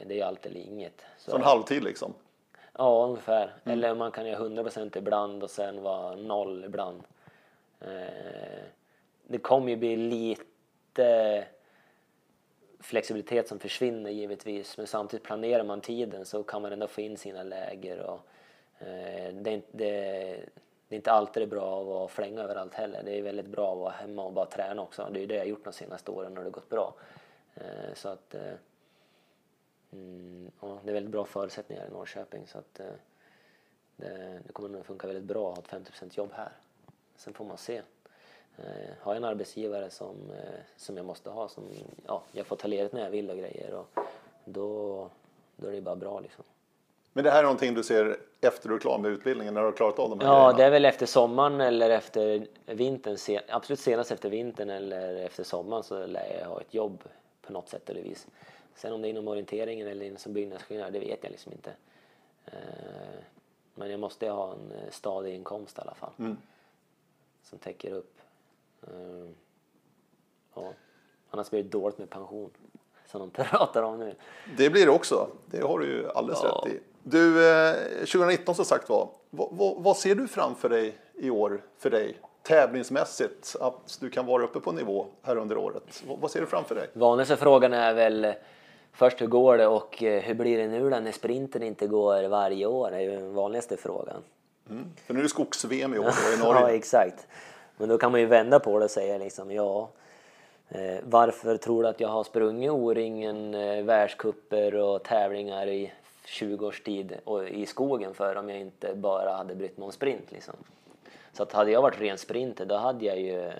[0.07, 1.05] Det är ju allt eller inget.
[1.19, 2.15] Så- Så en halvtid liksom.
[2.81, 3.55] Ja, ungefär.
[3.64, 7.03] Eller man kan göra 100% ibland och sen vara noll ibland.
[7.81, 8.62] Eh,
[9.26, 11.45] det kommer ju bli lite
[12.81, 14.76] flexibilitet som försvinner givetvis.
[14.76, 17.99] Men samtidigt planerar man tiden så kan man ändå få in sina läger.
[17.99, 18.20] Och,
[18.79, 19.91] eh, det, är inte, det,
[20.89, 23.03] det är inte alltid det bra att flänga överallt heller.
[23.05, 25.09] Det är väldigt bra att vara hemma och bara träna också.
[25.12, 26.95] Det är ju det jag gjort de senaste åren och det har gått bra.
[27.55, 28.53] Eh, så att eh,
[29.93, 32.86] Mm, ja, det är väldigt bra förutsättningar i Norrköping så att eh,
[33.97, 35.68] det, det kommer nog funka väldigt bra att ha ett
[35.99, 36.53] 50 jobb här.
[37.16, 37.76] sen får man se.
[38.59, 38.64] Eh,
[39.01, 41.64] har jag en arbetsgivare som, eh, som jag måste ha, som
[42.07, 43.86] ja, jag får ta ledigt när jag vill och grejer, och
[44.45, 45.09] då,
[45.57, 46.45] då är det bara bra liksom.
[47.12, 49.66] Men det här är någonting du ser efter du är klar med utbildningen, när du
[49.66, 50.57] har klarat av de här Ja, grejerna?
[50.59, 53.16] det är väl efter sommaren eller efter vintern.
[53.16, 57.05] se- Absolut senast efter vintern eller efter sommaren så lär jag ha ett jobb
[57.43, 58.26] på något sätt eller vis.
[58.79, 61.72] Sen om det är inom orienteringen eller inom som byggnadsingenjör, det vet jag liksom inte.
[62.47, 62.53] Eh,
[63.74, 66.11] Men jag måste ha en eh, stadig inkomst i alla fall.
[66.18, 66.37] Mm.
[67.43, 68.18] Som täcker upp.
[68.83, 69.31] Eh,
[70.55, 70.72] Ja.
[71.31, 72.51] Annars blir det dåligt med pension.
[73.07, 74.14] Som de pratar om nu.
[74.57, 75.29] Det blir det också.
[75.47, 76.62] Det har du ju alldeles Ja.
[76.66, 76.81] rätt i.
[77.03, 79.09] Du, eh, 2019 som sagt var.
[79.31, 82.18] Vad, vad, ser du framför dig i år för dig?
[82.43, 86.03] Tävlingsmässigt, att du kan vara uppe på nivå här under året.
[86.07, 86.89] Vad, ser du framför dig?
[86.93, 88.35] Vanligaste frågan är väl
[88.93, 92.28] först hur går det och eh, hur blir det nu då när sprinten inte går
[92.28, 92.91] varje år?
[92.91, 94.22] Det är ju den vanligaste frågan.
[95.07, 96.11] För nu är det skogs-VM i år i
[96.43, 96.76] Ja, Norge.
[96.76, 97.26] exakt.
[97.76, 99.89] Men då kan man ju vända på det och säga liksom, ja,
[100.68, 105.93] eh, varför tror du att jag har sprungit O-ringen, eh, världscuper och tävlingar i
[106.24, 109.93] 20 års tid och i skogen för om jag inte bara hade brytt mig om
[109.93, 110.55] sprint liksom.
[111.32, 113.51] Så att hade jag varit ren sprinter då hade jag ju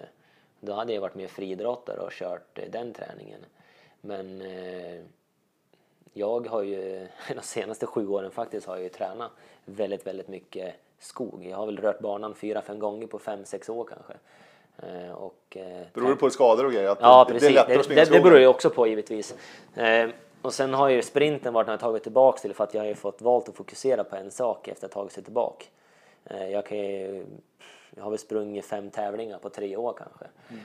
[0.61, 3.41] då hade jag varit mer friidrottare och kört eh, den träningen.
[4.01, 5.01] Men eh,
[6.19, 9.31] jag har ju de senaste sju åren faktiskt har jag ju tränat
[9.65, 11.47] väldigt, väldigt mycket skog.
[11.51, 14.13] Jag har väl rört banan fyra, fem gånger på fem, sex år kanske.
[14.83, 16.89] Eh, och, eh, Beror det på skador och grejer?
[16.89, 17.55] Att Ja, det, precis.
[17.55, 19.35] det är Det, det, det beror ju också på givetvis.
[19.75, 20.11] Eh,
[20.43, 22.87] och sen har ju sprinten varit när jag tagit tillbaks till för att jag har
[22.87, 25.65] ju fått valt att fokusera på en sak efter att ha tagit sig tillbaka.
[26.51, 27.27] Jag, kan ju,
[27.95, 30.25] jag har väl sprungit fem tävlingar på tre år kanske.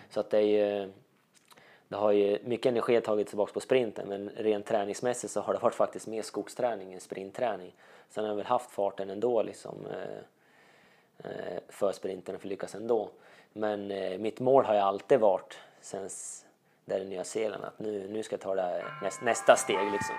[0.09, 0.91] Så att det är ju,
[1.93, 5.59] det har ju mycket energi tagit tillbaka på sprinten men rent träningsmässigt så har det
[5.59, 7.71] varit faktiskt mer skogsträning än sprintträning.
[8.09, 9.77] Sen har jag väl haft farten ändå liksom.
[9.91, 13.09] Eh, eh, för sprinten för att lyckas ändå.
[13.53, 16.09] Men eh, mitt mål har ju alltid varit sen
[16.85, 19.91] där i Nya Zeeland att nu, nu ska jag ta det här näst, nästa steg
[19.91, 20.15] liksom.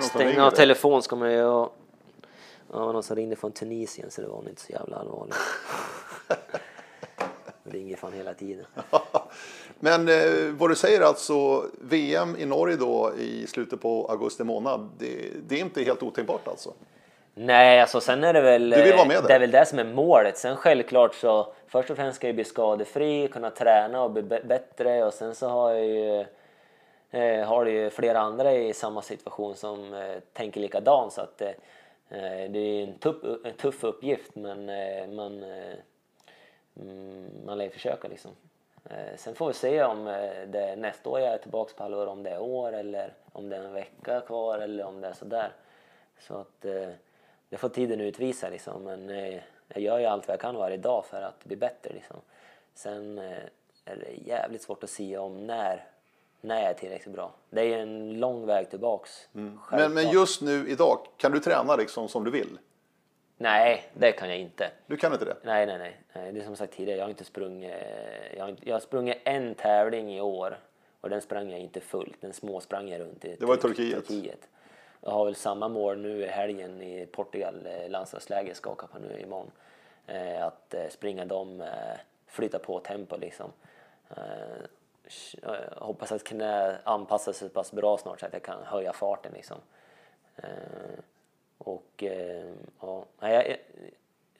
[0.00, 1.76] Stänga av telefon ska man ju och,
[2.72, 5.36] Ja, någon som ringde från Tunisien så det var inte så jävla allvarligt.
[7.70, 8.66] Ringer fan hela tiden.
[9.80, 14.90] Men eh, vad du säger alltså, VM i Norge då i slutet på augusti månad,
[14.98, 16.72] det, det är inte helt otänkbart alltså?
[17.34, 18.70] Nej, alltså sen är det väl...
[18.70, 19.22] Du vill vara med eh?
[19.26, 20.38] Det är väl det som är målet.
[20.38, 25.04] Sen självklart så först och främst ska jag bli skadefri, kunna träna och bli bättre
[25.04, 26.24] och sen så har jag ju
[27.10, 31.42] eh, har det ju flera andra i samma situation som eh, tänker likadant så att
[31.42, 31.48] eh,
[32.08, 34.66] eh, det är en tuff, en tuff uppgift men
[35.16, 35.44] man,
[36.76, 38.30] mm, man lär ju försöka liksom.
[38.84, 42.06] Eh, sen får vi se om eh, det nästa år jag är tillbaka på allvar,
[42.06, 45.12] om det är år eller om det är en vecka kvar eller om det är
[45.12, 45.52] sådär.
[46.18, 46.88] Så att eh,
[47.48, 48.82] det får tiden utvisa liksom.
[48.82, 51.92] Men eh, jag gör ju allt vad jag kan varje dag för att bli bättre
[51.94, 52.16] liksom.
[52.74, 53.38] Sen eh,
[53.84, 55.84] är det jävligt svårt att säga om när,
[56.40, 57.32] när jag är tillräckligt bra.
[57.50, 59.28] Det är en lång väg tillbaks.
[59.32, 60.14] Men, men självklart.
[60.14, 62.58] just nu idag, kan du träna liksom som du vill?
[63.42, 64.70] Nej, det kan jag inte.
[64.86, 65.36] Du kan inte det?
[65.42, 65.96] Nej, nej, nej.
[66.12, 66.32] nej.
[66.32, 67.74] Det är som sagt tidigare, jag har inte sprungit...
[68.36, 70.58] Jag har, inte, jag har sprungit en tävling i år
[71.00, 72.20] och den sprang jag inte fullt.
[72.20, 74.06] Den småsprang jag runt i Det var i Turkiet.
[74.06, 74.48] Turkiet.
[75.00, 78.98] Jag har väl samma mål nu i helgen i Portugal, eh, landslagsläger ska åka på
[78.98, 79.50] nu imorgon.
[80.06, 81.64] Eh, att eh, springa dem,
[82.26, 83.52] flytta på tempo liksom.
[84.10, 84.64] Eh,
[85.76, 89.32] hoppas att kunna anpassa sig så pass bra snart så att jag kan höja farten
[89.34, 89.58] liksom.
[91.64, 93.56] Och eh, ja, jag,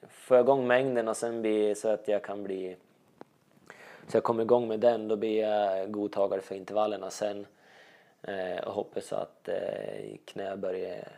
[0.08, 2.76] får jag igång mängden och sen blir så att jag kan bli
[4.08, 7.46] så jag kommer igång med den, då blir jag godtagare för intervallerna sen.
[8.22, 11.08] Eh, och hoppas att eh, knä börjar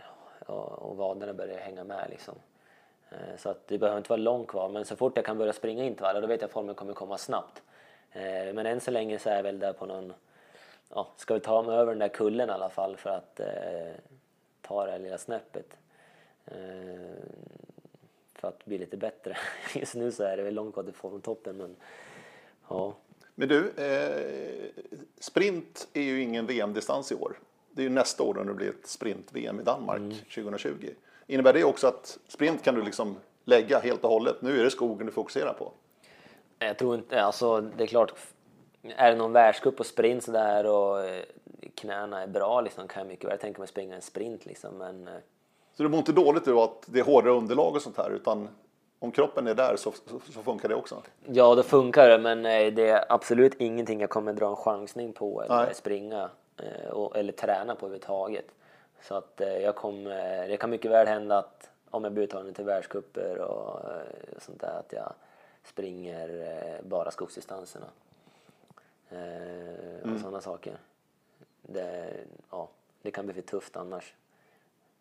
[0.47, 2.35] och, och vaderna börjar hänga med liksom.
[3.11, 5.53] Eh, så att det behöver inte vara långt kvar, men så fort jag kan börja
[5.53, 7.63] springa intervaller då vet jag att formen kommer komma snabbt.
[8.13, 10.13] Eh, men än så länge så är jag väl där på någon,
[10.89, 13.95] ja, ska vi ta mig över den där kullen i alla fall för att eh,
[14.63, 15.77] ta det här lilla snäppet.
[16.47, 16.55] Eh,
[18.35, 19.37] för att bli lite bättre.
[19.75, 21.77] Just nu så är det långt kvar till formtoppen men
[22.69, 22.95] ja.
[23.35, 24.83] Men du, eh,
[25.21, 27.39] sprint är ju ingen VM-distans i år.
[27.71, 30.17] Det är ju nästa år då det blir ett sprint-VM i Danmark Mm.
[30.35, 30.89] 2020.
[31.27, 34.43] Innebär det också att sprint kan du liksom lägga helt och hållet?
[34.43, 35.73] Nu är det skogen du fokuserar på.
[36.59, 38.15] Jag tror inte, alltså det är klart,
[38.83, 41.25] är det någon världscup och sprint sådär och eh,
[41.75, 45.09] knäna är bra liksom kan jag mycket väl tänka mig springa en sprint liksom men
[45.09, 45.15] eh,
[45.75, 48.49] Så du mår inte dåligt då att det är hårdare underlag och sånt här, utan
[48.99, 51.03] om kroppen är där så, så, så funkar det också?
[51.27, 55.13] ja då funkar det men eh, det är absolut ingenting jag kommer dra en chansning
[55.13, 55.75] på eller Nej.
[55.75, 58.45] springa eh, eller träna på överhuvudtaget.
[59.03, 62.55] Så att eh, jag kommer, det kan mycket väl hända att om jag blir uttagen
[62.55, 63.81] till världscuper och
[64.39, 65.13] sånt där att jag
[65.65, 67.87] springer bara skogsdistanserna.
[69.09, 69.17] Och
[70.05, 70.19] Mm.
[70.19, 70.77] sådana saker.
[71.63, 72.15] Det,
[72.51, 72.69] ja,
[73.03, 74.15] det kan bli för tufft annars.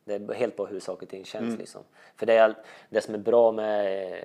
[0.04, 1.58] Det är helt på hur saker och ting känns Mm.
[1.60, 1.82] liksom.
[2.16, 2.56] För det, är,
[2.90, 4.24] det som är bra med,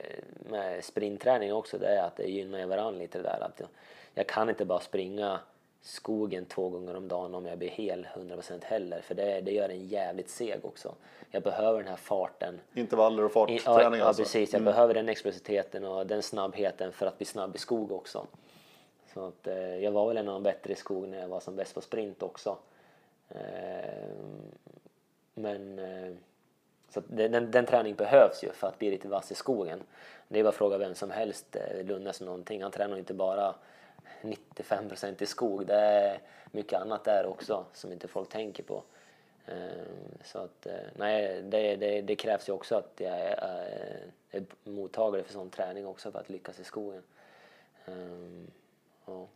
[0.50, 3.40] med sprintträning också det är att det gynnar varandra lite det där.
[3.40, 3.68] Att jag,
[4.14, 5.40] jag kan inte bara springa
[5.82, 9.00] skogen två gånger om dagen om jag blir hel 100% heller.
[9.00, 10.94] För det, det gör en jävligt seg också.
[11.30, 12.60] Jag behöver den här farten.
[12.74, 14.22] Intervaller och I- fartträning ja, alltså.
[14.22, 14.52] precis.
[14.52, 18.26] Jag behöver den explositeten och den snabbheten för att bli snabb i skog också.
[19.14, 21.40] Så att, eh, jag var väl en av de bättre i skog när jag var
[21.40, 22.56] som bäst på sprint också.
[23.28, 24.10] Eh,
[25.38, 26.12] men eh,
[26.88, 29.82] så den, den, träningen behövs ju för att bli riktigt vass i skogen.
[30.28, 32.62] Det är bara att fråga vem som helst, eh, Lunnes någonting.
[32.62, 33.54] Han tränar inte bara
[34.22, 35.66] 95% i skog.
[35.66, 36.20] Det är
[36.50, 38.82] mycket annat där också som inte folk tänker på.
[39.46, 39.54] Eh,
[40.24, 45.32] Så att, nej, det, det, det krävs ju också att jag är, är, mottagare för
[45.32, 47.02] sån träning också för att lyckas i skogen.
[49.06, 49.26] Ja.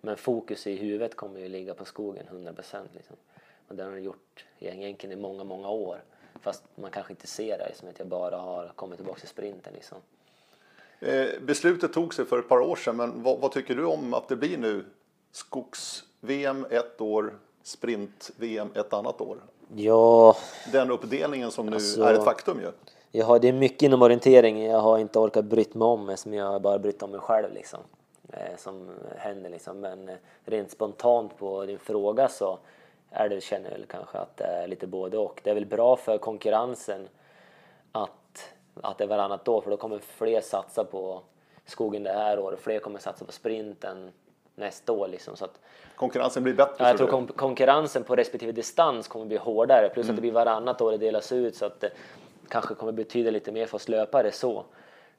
[0.00, 3.16] Men fokus i huvudet kommer ju ligga på skogen 100% liksom.
[3.68, 6.02] Och det har jag gjort egentligen i många, många år.
[6.40, 9.72] Fast man kanske inte ser det som att jag bara har kommit tillbaka till sprinten
[9.74, 9.98] liksom.
[11.00, 14.14] Eh, beslutet tog sig för ett par år sedan, men vad, vad tycker du om
[14.14, 14.84] att det blir nu
[15.32, 19.38] skogs-VM ett år, sprint-VM ett annat år?
[19.76, 20.36] Ja,
[20.72, 22.70] Den uppdelningen som nu Alltså- är ett faktum ju.
[23.10, 26.34] Jag har, det är mycket inom orientering jag har inte orkat brytt mig om som
[26.34, 27.80] jag har bara brytt om mig själv liksom.
[28.32, 29.80] Eh, som händer liksom.
[29.80, 30.14] Men eh,
[30.44, 32.58] rent spontant på din fråga så
[33.10, 35.40] är det, känner jag väl kanske att det är lite både och.
[35.44, 37.08] Det är väl bra för konkurrensen
[37.92, 41.22] att, att det är varannat år för då kommer fler satsa på
[41.64, 42.60] skogen det här året.
[42.60, 44.12] Fler kommer satsa på sprinten
[44.54, 45.36] nästa år liksom.
[45.36, 45.60] Så att,
[45.96, 46.74] Konkurrensen blir bättre.
[46.78, 49.88] Ja, jag tror kon- konkurrensen på respektive distans kommer bli hårdare.
[49.88, 51.90] Plus att det blir varannat år det delas ut så att det
[52.48, 54.64] kanske kommer betyda lite mer för oss löpare så.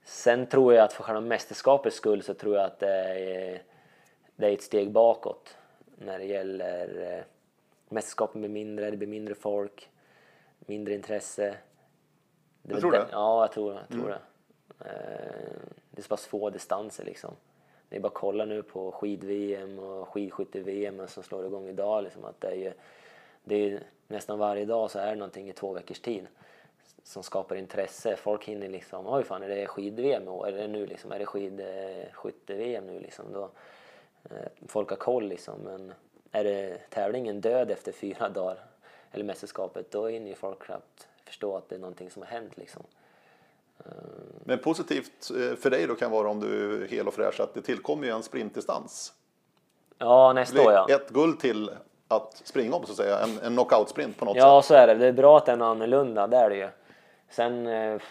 [0.03, 3.61] Sen tror jag att för själva mästerskapets skull så tror jag att det är,
[4.35, 5.57] det är ett steg bakåt
[5.97, 7.23] när det gäller eh,
[7.89, 9.89] mästerskapen blir mindre, det blir mindre folk,
[10.59, 11.57] mindre intresse.
[12.61, 13.07] Du är tror det?
[13.11, 14.19] Ja, jag tror, jag tror det.
[14.85, 15.53] Eh,
[15.91, 17.35] Det är så pass få distanser liksom.
[17.89, 22.03] Det är bara att kolla nu på skid-VM och skidskytte-VM som slår igång idag.
[22.03, 22.73] Liksom, att det är ju,
[23.43, 26.27] det är, nästan varje dag så är det någonting i två veckors tid
[27.03, 28.15] som skapar intresse.
[28.15, 30.27] Folk hinner liksom, oj fan är det skid-VM?
[30.27, 31.11] Är det nu liksom?
[31.11, 33.25] Är det skidskytte-VM nu liksom?
[33.33, 33.49] Då,
[34.23, 35.59] eh, folk har koll liksom.
[35.59, 35.93] Men
[36.32, 38.59] är det tävlingen död efter fyra dagar,
[39.11, 42.57] eller mästerskapet, då hinner ju folk knappt förstå att det är någonting som har hänt
[42.57, 42.84] liksom.
[44.43, 47.53] Men positivt eh, för dig då kan vara om du är hel och fräsch att
[47.53, 49.13] det tillkommer ju en sprintdistans.
[49.97, 50.88] Ja, nästa år ja.
[50.89, 51.71] ett guld till
[52.07, 53.19] att springa om så att säga.
[53.19, 54.67] En, en knockout-sprint på något Ja, sätt.
[54.67, 54.93] så är det.
[54.95, 56.69] Det är bra att den är annorlunda, det är det ju.
[57.30, 58.01] Sen, eh,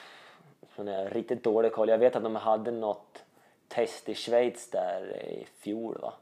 [0.76, 1.88] så är jag riktigt dålig koll.
[1.88, 3.22] Jag vet att de hade något
[3.68, 6.12] test i Schweiz där i fjol, va?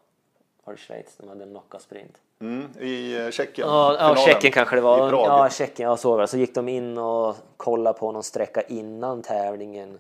[0.67, 1.17] Var det Schweiz?
[1.19, 2.17] De hade en knockout-sprint.
[2.41, 3.69] Mm, I eh, Tjeckien.
[3.69, 5.12] Ja, ja Tjeckien kanske det var.
[5.12, 6.27] Ja, Tjeckien, såg det.
[6.27, 9.99] Så gick de in och kollade på någon sträcka innan tävlingen.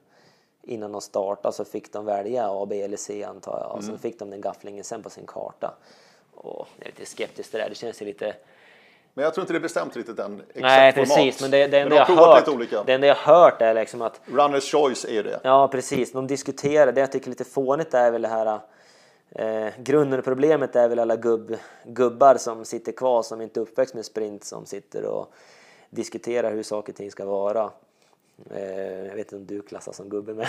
[0.62, 3.70] Innan de startade så fick de välja A, B eller C antar jag.
[3.70, 3.96] Och Mm.
[3.96, 5.74] så fick de den gafflingen sen på sin karta.
[6.34, 7.68] Och jag är lite skeptisk till det där.
[7.70, 8.34] Det känns ju lite...
[9.14, 10.40] Men jag tror inte det är bestämt riktigt än.
[10.40, 11.08] Exakt Nej, format.
[11.08, 11.40] precis.
[11.42, 12.82] Men det, det, enda de jag har hört, olika.
[12.84, 15.40] det enda jag hört är liksom att Runners choice är ju det.
[15.44, 16.12] Ja, precis.
[16.12, 16.92] De diskuterar.
[16.92, 18.60] Det jag tycker är lite fånigt är väl det här
[19.38, 23.62] eh, grunden och problemet är väl alla gubb, gubbar som sitter kvar som inte är
[23.62, 25.32] uppväxt med sprint som sitter och
[25.90, 27.70] diskuterar hur saker och ting ska vara.
[28.50, 30.46] Eh, jag vet inte om du klassas som gubbe med.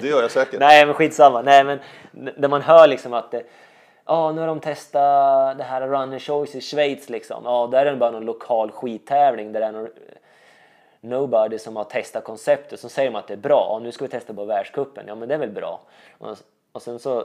[0.00, 0.60] Det gör jag säkert.
[0.60, 1.42] Nej, men skitsamma.
[1.42, 1.78] Nej, men
[2.12, 3.42] där man hör liksom att det,
[4.10, 7.44] Ja, nu har de testat det här Runner Choice i Schweiz liksom.
[7.44, 9.88] Ja, där är det bara någon lokal skittävling där det är någon
[11.00, 12.80] nobody som har testat konceptet.
[12.80, 13.66] Så säger de att det är bra.
[13.70, 15.04] Ja, nu ska vi testa på världscupen.
[15.08, 15.80] Ja, men det är väl bra.
[16.18, 16.36] Och,
[16.72, 17.24] och sen så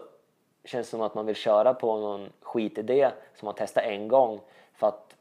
[0.66, 4.40] känns som att man vill köra på någon skitidé som man testar en gång
[4.74, 5.16] för att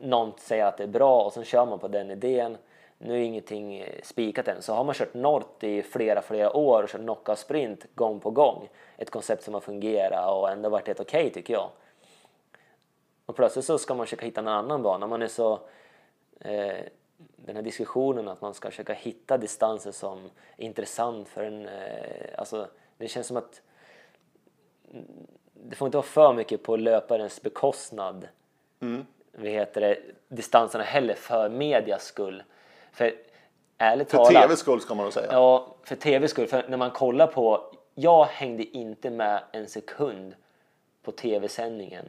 [0.00, 2.56] någon säger att det är bra och sen kör man på den idén.
[2.98, 4.62] Nu är ingenting eh, spikat än.
[4.62, 8.30] Så har man kört Nort i flera, flera år och kört knockout sprint gång på
[8.30, 8.68] gång.
[8.96, 11.70] Ett koncept som har fungerat och ändå varit helt okej tycker jag.
[13.26, 15.06] Och plötsligt så ska man försöka hitta en annan bana.
[15.06, 15.60] Man är så...
[16.40, 16.78] Eh,
[17.36, 21.68] den här diskussionen att man ska försöka hitta distanser som är intressant för en...
[21.68, 23.62] Eh, alltså, det känns som att
[25.54, 28.28] det får inte vara för mycket på löparens bekostnad.
[28.80, 29.06] Mm.
[29.32, 32.42] Vad heter det, distanserna heller för medias skull.
[32.92, 33.14] För
[33.78, 34.50] ärligt För talat.
[34.50, 35.32] tvs skull ska man nog säga.
[35.32, 36.46] Ja, för tvs skull.
[36.46, 40.34] För när man kollar på, jag hängde inte med en sekund
[41.02, 42.08] på tv-sändningen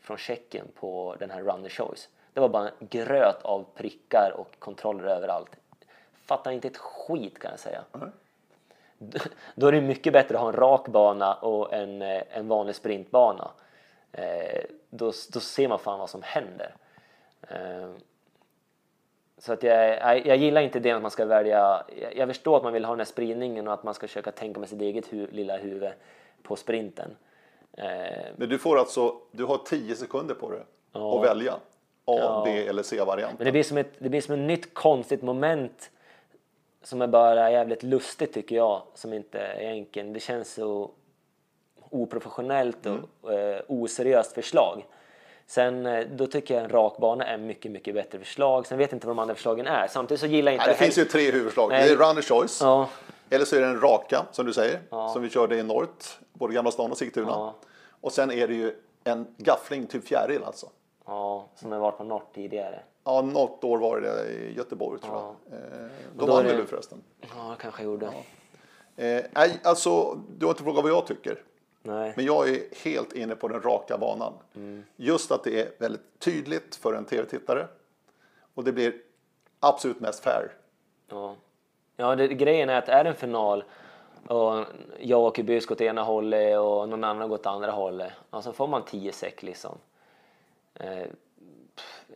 [0.00, 2.08] från Tjeckien på den här Runner Choice.
[2.32, 5.50] Det var bara en gröt av prickar och kontroller överallt.
[6.14, 7.84] Fattar inte ett skit kan jag säga.
[7.92, 8.08] Nej.
[9.54, 12.74] då är det mycket bättre att ha en rak bana och en, eh, en vanlig
[12.74, 13.50] sprintbana.
[14.12, 16.74] Eh, då, då ser man fan vad som händer.
[17.48, 17.90] Eh,
[19.38, 22.56] så att jag, jag, jag, gillar inte det att man ska välja, jag, jag, förstår
[22.56, 24.80] att man vill ha den här spridningen och att man ska försöka tänka med sitt
[24.80, 25.92] eget hu, lilla huvud
[26.42, 27.16] på sprinten.
[27.72, 27.86] Eh,
[28.36, 30.60] Men du får alltså, du har 10 sekunder på dig
[30.92, 31.18] ja.
[31.18, 31.58] att välja A,
[32.04, 32.42] ja.
[32.46, 33.36] B eller C-varianten.
[33.38, 35.90] Men det blir, som ett, det blir som ett nytt konstigt moment
[36.84, 40.14] som är bara jävligt lustigt tycker jag, som inte är enkelt.
[40.14, 40.90] Det känns så
[41.90, 43.54] oprofessionellt och mm.
[43.54, 44.86] eh, oseriöst förslag.
[45.46, 48.66] Sen eh, då tycker jag en rak bana är mycket, mycket bättre förslag.
[48.66, 49.86] Sen vet jag inte vad de andra förslagen är.
[49.86, 50.66] Samtidigt så gillar jag inte...
[50.66, 51.70] Nej, det finns ju tre huvudförslag.
[51.70, 51.88] Nej.
[51.88, 52.60] Det är runner choice.
[52.60, 52.88] Ja.
[53.30, 55.08] Eller så är det en raka, som du säger, ja.
[55.08, 57.30] som vi körde i norrt, både Gamla stan och Sigtuna.
[57.30, 57.54] Ja.
[58.00, 58.74] Och sen är det ju
[59.04, 60.68] en gaffling, typ fjäril alltså.
[61.06, 62.80] Ja, som har varit på Nort tidigare.
[63.04, 65.36] Ja, något år var det i Göteborg tror ja.
[65.50, 65.58] jag.
[65.58, 66.56] Eh, då, då vann det...
[66.56, 67.02] du förresten?
[67.20, 68.06] Ja, kanske jag gjorde.
[68.06, 69.04] Ja.
[69.04, 71.42] Eh, nej, alltså, du har inte frågat vad jag tycker.
[71.82, 72.12] Nej.
[72.16, 74.32] Men jag är helt inne på den raka banan.
[74.54, 74.84] Mm.
[74.96, 77.66] Just att det är väldigt tydligt för en tv-tittare.
[78.54, 78.94] Och det blir
[79.60, 80.52] absolut mest fair.
[81.08, 81.36] Ja,
[81.96, 83.64] ja det, grejen är att är det en final
[84.26, 84.64] och
[85.00, 88.12] jag åker bysk åt ena hållet och någon annan går åt andra hållet.
[88.30, 89.78] Alltså får man 10 säck liksom.
[90.74, 91.06] Eh,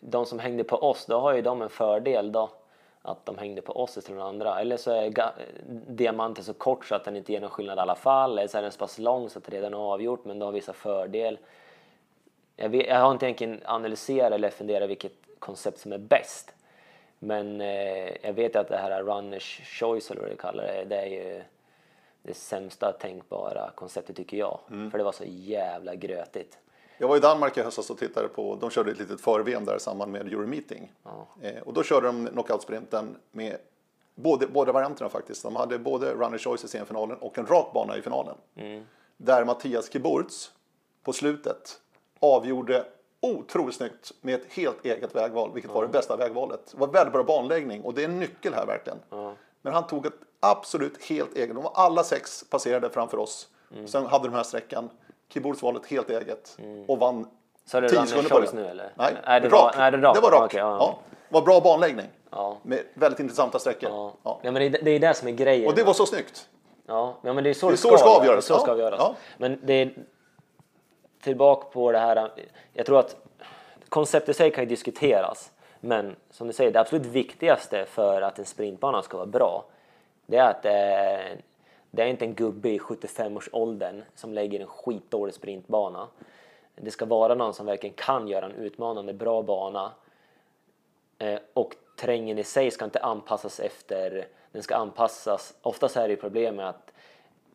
[0.00, 2.50] de som hängde på oss, då har ju de en fördel då
[3.02, 4.60] att de hängde på oss istället för andra.
[4.60, 5.32] Eller så är
[5.86, 8.38] diamanten så kort så att den inte ger någon skillnad i alla fall.
[8.38, 10.44] Eller så är den så pass lång så att det redan är avgjort men det
[10.44, 11.38] har vissa fördel.
[12.56, 16.54] Jag, vet, jag har inte egentligen analyserat eller funderat vilket koncept som är bäst.
[17.18, 20.96] Men eh, jag vet att det här runners choice eller vad det kallar det, det
[20.96, 21.42] är ju
[22.22, 24.58] det sämsta tänkbara konceptet tycker jag.
[24.70, 24.90] Mm.
[24.90, 26.58] För det var så jävla grötigt.
[27.00, 29.76] Jag var i Danmark i höstas och tittade på, de körde ett litet för-VM där
[29.76, 30.92] i samband med Euromeeting.
[31.02, 31.26] Ja.
[31.42, 33.56] Eh, och då körde de knockout-sprinten med
[34.14, 35.42] både, båda varianterna faktiskt.
[35.42, 38.34] De hade både runner choice i semifinalen och en rak bana i finalen.
[38.56, 38.84] Mm.
[39.16, 40.52] Där Mattias Kiburz
[41.02, 41.80] på slutet
[42.20, 42.84] avgjorde
[43.20, 45.74] otroligt snyggt med ett helt eget vägval, vilket ja.
[45.74, 46.70] var det bästa vägvalet.
[46.72, 48.98] Det var väldigt bra banläggning och det är en nyckel här verkligen.
[49.10, 49.34] Ja.
[49.62, 53.48] Men han tog ett absolut helt eget, de var alla sex passerade framför oss.
[53.72, 53.88] Mm.
[53.88, 54.90] Sen hade de här sträckan
[55.32, 56.84] Keyboards var ett helt eget mm.
[56.88, 57.26] och vann
[57.64, 58.52] Så det 10 sekunder på det.
[58.52, 58.92] nu eller?
[58.94, 60.44] Nej, nej det, var, nej, det, det var rak.
[60.44, 60.76] Okay, ja.
[60.80, 60.98] Ja.
[61.28, 62.06] Var bra banläggning.
[62.30, 62.56] Ja.
[62.62, 63.90] Med väldigt intressanta sträckor.
[63.90, 64.12] Ja.
[64.22, 64.40] Ja.
[64.42, 64.50] ja.
[64.50, 65.68] men det, det är det som är grejen.
[65.68, 66.48] Och det var så snyggt.
[66.86, 68.44] Ja, men det är så det, är så det ska, avgöras.
[68.44, 69.16] Så ska avgöras.
[69.36, 69.90] Men det är
[71.22, 72.30] tillbaka på det här.
[72.72, 73.16] Jag tror att
[73.88, 75.50] konceptet i sig kan ju diskuteras.
[75.80, 79.64] Men som du säger, det absolut viktigaste för att en sprintbana ska vara bra,
[80.26, 81.40] det är att det är
[81.90, 86.08] det är inte en gubbe i 75-årsåldern som lägger en skitdålig sprintbana.
[86.74, 89.92] Det ska vara någon som verkligen kan göra en utmanande bra bana.
[91.18, 96.16] Eh, och terrängen i sig ska inte anpassas efter, den ska anpassas, oftast är det
[96.16, 96.92] problem med att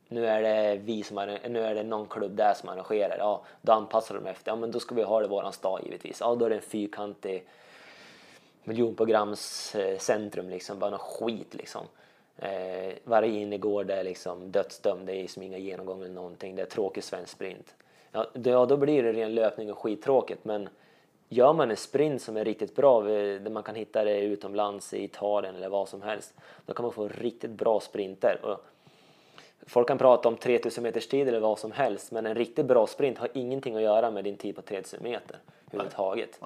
[0.08, 3.44] nu är det vi som är, nu är det någon klubb där som arrangerar, ja
[3.62, 6.20] då anpassar de efter, ja men då ska vi ha det i våran stad givetvis,
[6.20, 7.48] ja då är det en fyrkantig
[8.64, 11.86] miljonprograms centrum liksom, bara något skit liksom.
[12.38, 16.66] Eh, varje innergård är liksom dödsdömd, det är som inga genomgångar eller någonting, det är
[16.66, 17.76] tråkig svensk sprint.
[18.12, 20.70] Ja, då, då blir det ren löpning och skittråkigt men
[21.30, 25.04] gör man en sprint som är riktigt bra, där man kan hitta det utomlands i
[25.04, 26.34] Italien eller vad som helst,
[26.66, 28.40] då kan man få riktigt bra sprinter.
[28.44, 28.66] Och
[29.68, 32.88] folk kan prata om 3000 meters tid eller vad som helst, men en riktigt bra
[32.88, 35.38] sprint har ingenting att göra med din tid på 3000 meter
[35.72, 36.40] överhuvudtaget.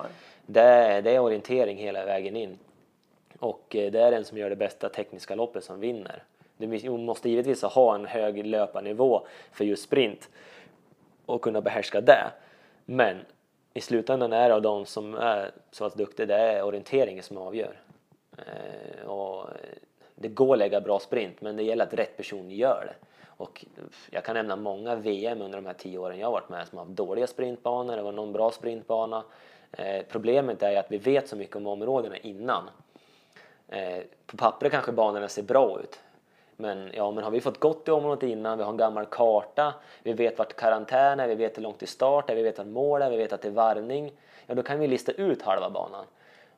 [0.46, 2.58] Det, det är orientering hela vägen in.
[3.40, 6.24] Och eh, det är den som gör det bästa tekniska loppet som vinner.
[6.58, 10.30] Du måste givetvis ha en hög löparnivå för just sprint
[11.26, 12.32] och kunna behärska det.
[12.86, 13.18] Men
[13.74, 17.38] i slutändan är det av de som är så pass duktiga, det är orienteringen som
[17.38, 17.80] avgör.
[18.38, 19.56] Eh, och eh,
[20.16, 23.08] det går att lägga bra sprint, men det gäller att rätt person gör det.
[23.26, 23.66] Och
[24.10, 26.78] jag kan nämna många VM under de här tio åren jag har varit med som
[26.78, 29.24] har haft dåliga sprintbanor, det var någon bra sprintbana.
[30.10, 32.70] Problemet är att vi vet så mycket om områdena innan
[33.68, 36.00] Eh, på pappret kanske banorna ser bra ut.
[36.56, 39.74] Men, ja, men har vi fått gått i området innan, vi har en gammal karta,
[40.04, 42.68] vi vet vart karantän är, vi vet hur långt till start är, vi vet vart
[42.68, 44.12] mål är, vi vet att det är varvning.
[44.46, 46.06] Ja, då kan vi lista ut halva banan.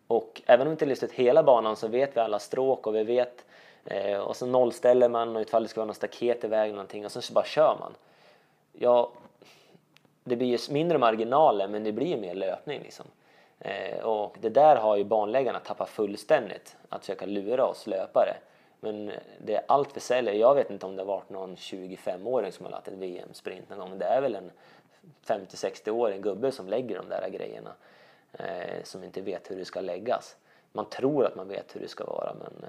[0.07, 2.95] Och även om vi inte listar ut hela banan så vet vi alla stråk och
[2.95, 3.45] vi vet
[3.85, 7.05] eh, och så nollställer man och ifall det ska vara något staket i vägen någonting
[7.05, 7.93] och sen så bara kör man.
[8.73, 9.11] Ja,
[10.23, 13.05] det blir ju mindre marginaler men det blir ju mer löpning liksom.
[13.59, 18.33] Eh, och det där har ju banläggarna tappat fullständigt, att försöka lura oss löpare.
[18.79, 20.37] Men det är allt för sällan.
[20.37, 23.79] Jag vet inte om det har varit någon 25-åring som har lagt ett VM-sprint någon
[23.79, 23.99] gång.
[23.99, 24.51] Det är väl en
[25.25, 27.71] 50-60-årig gubbe som lägger de där grejerna.
[28.33, 30.35] Eh, som inte vet hur det ska läggas.
[30.71, 32.65] Man tror att man vet hur det ska vara men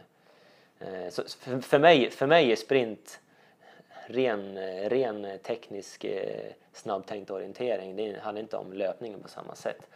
[0.88, 3.20] eh, så för, för, mig, för mig är sprint
[4.07, 7.97] ren, ren teknisk eh, snabbtänkt orientering.
[7.97, 9.86] Det handlar inte om löpningen på samma sätt.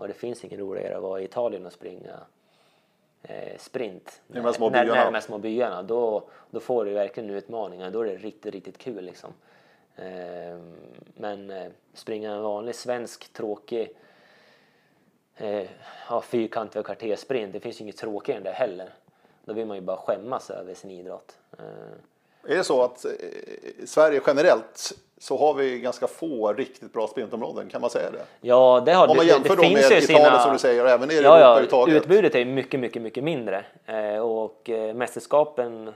[0.00, 2.20] Och det finns ingen roligare att vara i Italien och springa
[3.22, 4.22] eh, sprint.
[4.28, 4.94] I de här små byarna.
[4.94, 5.82] när de här små byarna.
[5.82, 7.90] Då, då får du verkligen utmaningar.
[7.90, 9.32] Då är det riktigt, riktigt kul liksom.
[9.96, 10.58] Eh,
[11.14, 13.96] men eh, springa en vanlig svensk tråkig
[15.36, 15.68] eh,
[16.08, 18.88] ja, fyrkantig och kvarterssprint, det finns ju inget tråkigare än det heller.
[19.44, 21.38] Då vill man ju bara skämmas över sin idrott.
[21.58, 21.64] Eh,
[22.48, 23.10] Är det så att eh,
[23.86, 28.24] Sverige generellt så har vi ganska få riktigt bra sprintområden, kan man säga det?
[28.40, 30.38] ja, det har Om man det, jämför det då finns med Italien sina...
[30.38, 31.94] som du säger och även i Ja, Europa ja, överhuvudtaget.
[31.96, 33.64] utbudet är mycket, mycket, mycket mindre.
[33.86, 35.92] Eh, och eh, mästerskapen,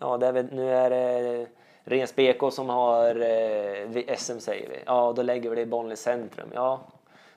[0.00, 1.46] ja, det är väl, nu är det
[1.84, 4.76] Rens BK som har eh, SM säger vi.
[4.86, 6.48] Ja, då lägger vi det i Bollnäs centrum.
[6.54, 6.80] Ja,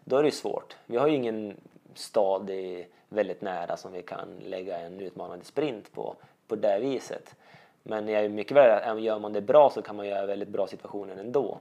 [0.04, 0.76] då är det ju svårt.
[0.86, 1.58] Vi har ju ingen
[1.96, 6.16] stad i, väldigt nära som vi kan lägga en utmanande sprint på,
[6.48, 7.36] på det viset.
[7.84, 10.26] Men jag är mycket väl, att äh, gör man det bra så kan man göra
[10.26, 11.60] väldigt bra situationer ändå.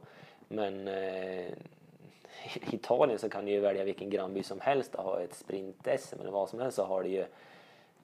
[0.48, 1.46] Men eh,
[2.70, 6.20] i Italien så kan du ju välja vilken grannby som helst och ha ett sprint-SM
[6.20, 7.24] eller vad som helst så har du ju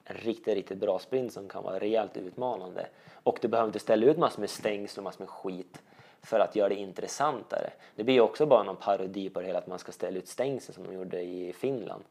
[0.03, 2.87] en riktigt, riktigt bra sprint som kan vara rejält utmanande.
[3.23, 5.81] Och du behöver inte ställa ut massor med stängsel och massor med skit
[6.21, 7.69] för att göra det intressantare.
[7.95, 10.27] Det blir ju också bara någon parodi på det hela att man ska ställa ut
[10.27, 12.03] stängsel som de gjorde i Finland.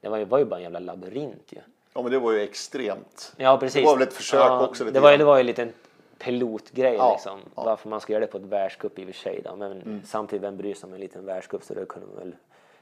[0.00, 1.60] Det var ju, var ju bara en jävla labyrint ju.
[1.98, 3.32] Ja, men det var ju extremt.
[3.36, 3.80] Ja, precis.
[3.82, 5.72] Det var väl ett försök också lite det, var, ju- det var ju en liten
[6.18, 7.40] pilotgrej Ja, liksom.
[7.56, 7.62] ja.
[7.64, 9.56] Varför man ska göra det på ett världscup i och för sig då.
[9.56, 12.36] Men samtidigt, vem bryr sig om en liten världscup så då kunde man väl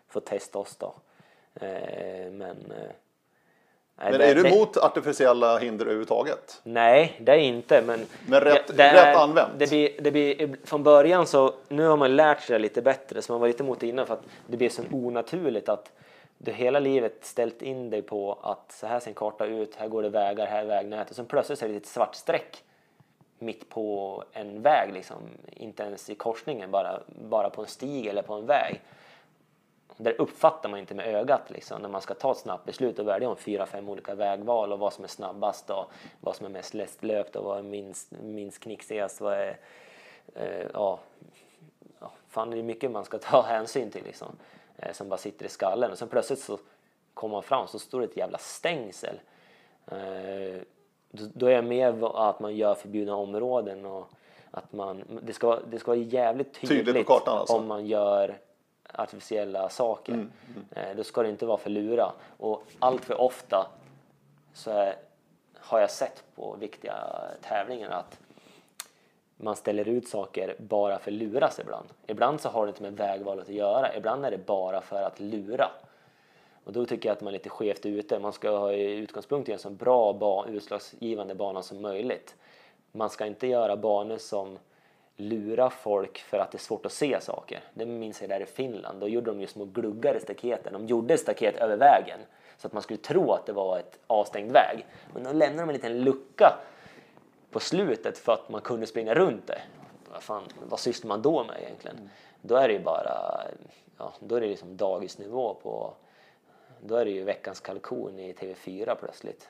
[0.09, 0.95] få testa oss då.
[1.61, 1.67] Eh,
[2.33, 2.41] men...
[2.41, 2.57] Eh,
[3.99, 6.61] nej, Men det- är du det- emot artificiella hinder överhuvudtaget?
[6.63, 7.83] Nej, det är inte.
[7.87, 9.51] Men, Men rätt- det, det rätt använt.
[9.59, 13.23] Det blir, det blir, från början så, nu har man lärt sig det lite bättre,
[13.23, 15.93] så man var lite emot det innan för att det blir så onaturligt att
[16.39, 19.89] du hela livet ställt in dig på att så här ser en karta ut, här
[19.89, 22.63] går det vägar, här är vägnätet och sen plötsligt så är det ett svart streck
[23.39, 25.17] mitt på en väg liksom,
[25.51, 28.81] inte ens i korsningen, bara, bara på en stig eller på en väg.
[29.97, 33.09] Där uppfattar man inte med ögat liksom, när man ska ta ett snabbt beslut och
[33.09, 35.85] välja om fyra, fem olika vägval och vad som är snabbast och
[36.21, 39.21] vad som är mest lättlöpt och vad är minst, minst knixigast.
[39.21, 39.59] Vad är,
[40.35, 40.99] eh, ja,
[42.01, 44.56] ja, fan det är mycket man ska ta hänsyn till liksom, eh,
[44.93, 46.59] som bara sitter i skallen och sen plötsligt så
[47.15, 49.21] kommer man fram så står det ett jävla stängsel.
[49.87, 50.61] Eh,
[51.11, 54.09] då, är jag med att man gör förbjudna områden och
[54.51, 57.57] att man, det ska, det ska vara jävligt tydligt, Tydligt kartan alltså.
[57.57, 58.39] om man gör
[58.93, 60.27] artificiella saker.
[60.71, 62.13] Eh, då ska det inte vara för lura.
[62.37, 63.67] Och allt för ofta
[64.55, 64.97] så är,
[65.59, 66.95] har jag sett på viktiga
[67.43, 68.19] tävlingar att
[69.37, 71.87] man ställer ut saker bara för att luras ibland.
[72.07, 75.21] Ibland så har det inte med vägvalet att göra, ibland är det bara för att
[75.21, 75.71] lura.
[76.65, 78.19] Och då tycker jag att man är lite skevt ute.
[78.19, 82.35] Man ska ha i utgångspunkt i en så bra ba- utslagsgivande bana som möjligt.
[82.93, 84.59] Man ska inte göra banor som
[85.17, 87.61] lurar folk för att det är svårt att se saker.
[87.75, 89.01] Det minns jag där i Finland.
[89.01, 90.73] Då gjorde de ju små gluggar i staketen.
[90.73, 92.21] De gjorde staket över vägen
[92.57, 94.87] så att man skulle tro att det var ett avstängd väg.
[95.15, 96.59] Men då lämnade de en liten lucka
[97.57, 99.63] på slutet för att man kunde springa runt det.
[100.13, 102.11] Vad, fan, vad sysslar man då med egentligen?
[102.43, 103.43] Då är det ju bara,
[103.99, 105.95] ja, då är det liksom dagisnivå på,
[106.81, 109.49] då är det ju veckans kalkon i TV4 plötsligt.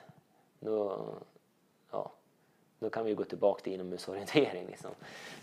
[0.59, 1.05] Då,
[1.91, 2.11] ja,
[2.79, 4.91] då kan vi ju gå tillbaka till inomhusorientering liksom.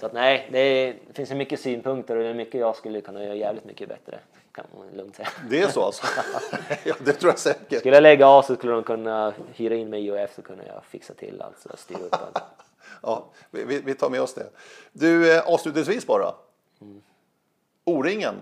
[0.01, 2.77] Så att nej, det, är, det finns så mycket synpunkter och det är mycket jag
[2.77, 4.19] skulle kunna göra jävligt mycket bättre.
[4.55, 5.29] Kan man lugnt säga.
[5.51, 6.07] Det är så alltså?
[6.85, 7.79] ja, det tror jag säkert.
[7.79, 10.67] Skulle jag lägga av så skulle de kunna hyra in mig i IOF så kunde
[10.67, 12.45] jag fixa till allt, så styra upp allt.
[13.03, 14.47] Ja, vi, vi- tar med oss det.
[14.93, 16.35] Du, eh, avslutningsvis bara.
[17.85, 18.35] O-ringen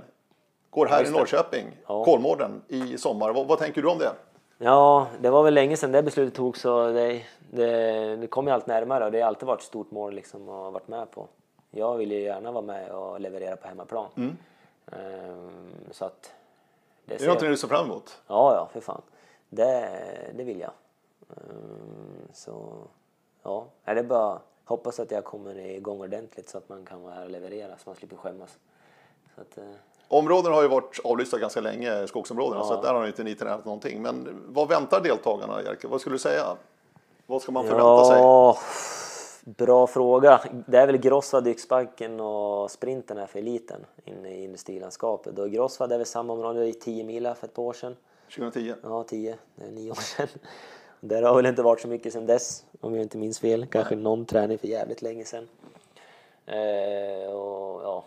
[0.71, 1.11] går här i.
[1.11, 2.05] Norrköping, Ja.
[2.05, 3.33] Kolmården, i sommar.
[3.33, 4.13] Vad, vad tänker du om det?
[4.59, 8.53] Ja, det var väl länge sedan det beslutet togs så det, det, det kom ju
[8.53, 11.11] allt närmare och det har alltid varit ett stort mål liksom att ha varit med
[11.11, 11.29] på.
[11.71, 14.07] Jag vill ju gärna vara med och leverera på hemmaplan.
[14.17, 14.37] Ehm,
[15.90, 16.32] så att...
[17.07, 18.20] Är det ser- någonting du ser fram emot?
[18.26, 19.03] Ja, ja, för fan.
[19.49, 19.88] Det,
[20.34, 20.70] det vill jag.
[21.30, 22.72] Ehm, så
[23.43, 27.14] ja, är det bara hoppas att jag kommer igång ordentligt så att man kan vara
[27.14, 28.59] här och leverera så man slipper skämmas.
[29.34, 29.64] Så att, eh,
[30.09, 32.64] Områden har ju varit avlysta ganska länge, skogsområdena, Ja.
[32.68, 34.03] så att där har inte ni tränat någonting.
[34.03, 35.88] Men vad väntar deltagarna, Jerker?
[35.88, 36.57] Vad skulle du säga?
[37.26, 38.18] Vad ska man förvänta sig?
[39.45, 40.40] Bra fråga.
[40.66, 45.38] Det är väl Grossvad, Yxbacken och sprinten här för eliten inne i industrilandskapet.
[45.38, 47.97] Och Grossvad är väl samma område i 10 mila för ett par år sedan.
[48.34, 48.74] 2010?
[48.82, 50.28] Ja, 10, det är 9 år sedan.
[51.01, 53.66] Där har väl inte varit så mycket sedan dess, om jag inte minns fel.
[53.66, 55.49] Kanske någon träning för jävligt länge sedan.
[56.47, 58.05] Eh, och ja,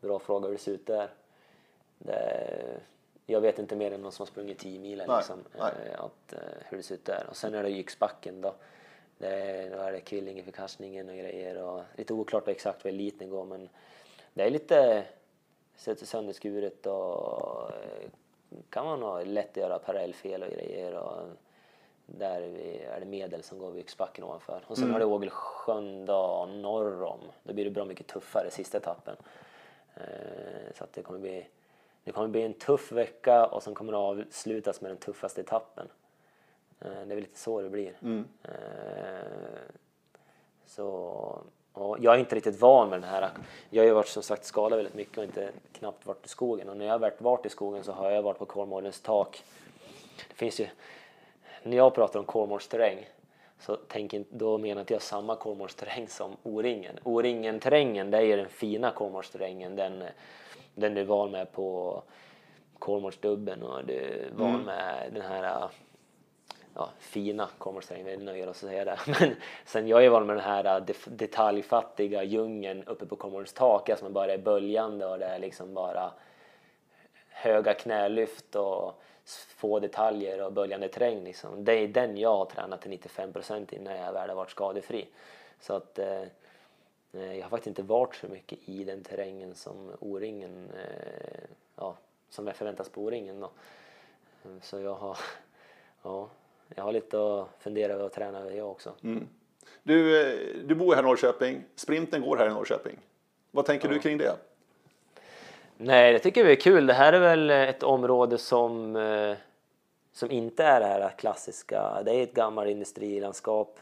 [0.00, 1.10] bra fråga hur det ser ut där.
[1.98, 2.80] Det,
[3.26, 5.72] jag vet inte mer än någon som har sprungit 10 mil Nej, liksom, nej.
[5.92, 7.26] eh, att, eh, hur det ser ut där.
[7.30, 8.54] Och sen är det Yxbacken då.
[9.18, 13.30] Det, då är det Kvillinge för kastningen och grejer och lite oklart exakt var eliten
[13.30, 13.68] går men
[14.34, 15.04] det är lite
[15.76, 18.08] sönderskuret och eh,
[18.70, 21.28] kan man ha lätt att göra parallellfel och grejer och
[22.06, 24.62] där är det medel som går vid yxbacken ovanför.
[24.66, 24.92] Och sen Mm.
[24.92, 27.20] har det Ågelsjön då norr om.
[27.42, 29.16] Då blir det bra mycket tuffare sista etappen.
[29.94, 31.46] Eh, Så att det kommer bli
[32.04, 35.88] det kommer bli en tuff vecka och sen kommer det avslutas med den tuffaste etappen.
[36.80, 37.92] Eh, Det är väl lite så det blir.
[38.42, 38.50] Eh,
[40.66, 41.38] Så,
[42.00, 43.30] jag är inte riktigt van med den här.
[43.70, 46.68] Jag har ju varit som sagt skadad väldigt mycket och inte knappt varit i skogen.
[46.68, 49.42] Och när jag har varit- varit i skogen så har jag varit på Kolmårdens tak.
[50.28, 50.66] Det finns ju,
[51.62, 53.06] när jag pratar om Kolmårdsterräng
[53.60, 56.98] så tänk då menar inte jag samma Kolmårdsterräng som O-ringen.
[57.04, 59.76] O-ringen-terrängen det är den fina Kolmårdsterrängen.
[59.76, 60.04] Den,
[60.74, 62.02] den du är van med på
[62.78, 65.68] Kolmårdsdubben och du är van med den här
[66.76, 68.98] ja, fina Kolmårdsterrängen, vi nöjer oss att säga det.
[69.20, 73.90] Men sen jag är van med den här äh, detaljfattiga djungeln uppe på Kolmårdens tak,
[73.98, 76.12] som bara är böljande och det är liksom bara
[77.28, 79.02] höga knälyft och
[79.56, 81.24] få detaljer och böljande terräng.
[81.24, 81.64] Liksom.
[81.64, 85.08] Det är den jag har tränat till 95 procent innan jag väl har varit skadefri.
[85.60, 86.22] Så att eh,
[87.12, 91.44] jag har faktiskt inte varit så mycket i den terrängen som O-ringen, eh,
[91.76, 91.96] ja,
[92.30, 93.50] som jag förväntas på O-ringen då.
[94.62, 95.18] Så jag har,
[96.02, 96.28] ja,
[96.74, 98.92] jag har lite att fundera över och träna över jag också.
[99.82, 101.64] Du, eh, du bor här i Norrköping.
[101.74, 102.98] Sprinten går här i Norrköping.
[103.50, 104.36] Vad tänker du kring det?
[105.76, 106.86] Nej, det tycker vi är kul.
[106.86, 109.36] Det här är väl ett område som, eh,
[110.12, 112.02] som inte är det här klassiska.
[112.02, 113.78] Det är ett gammalt industrilandskap.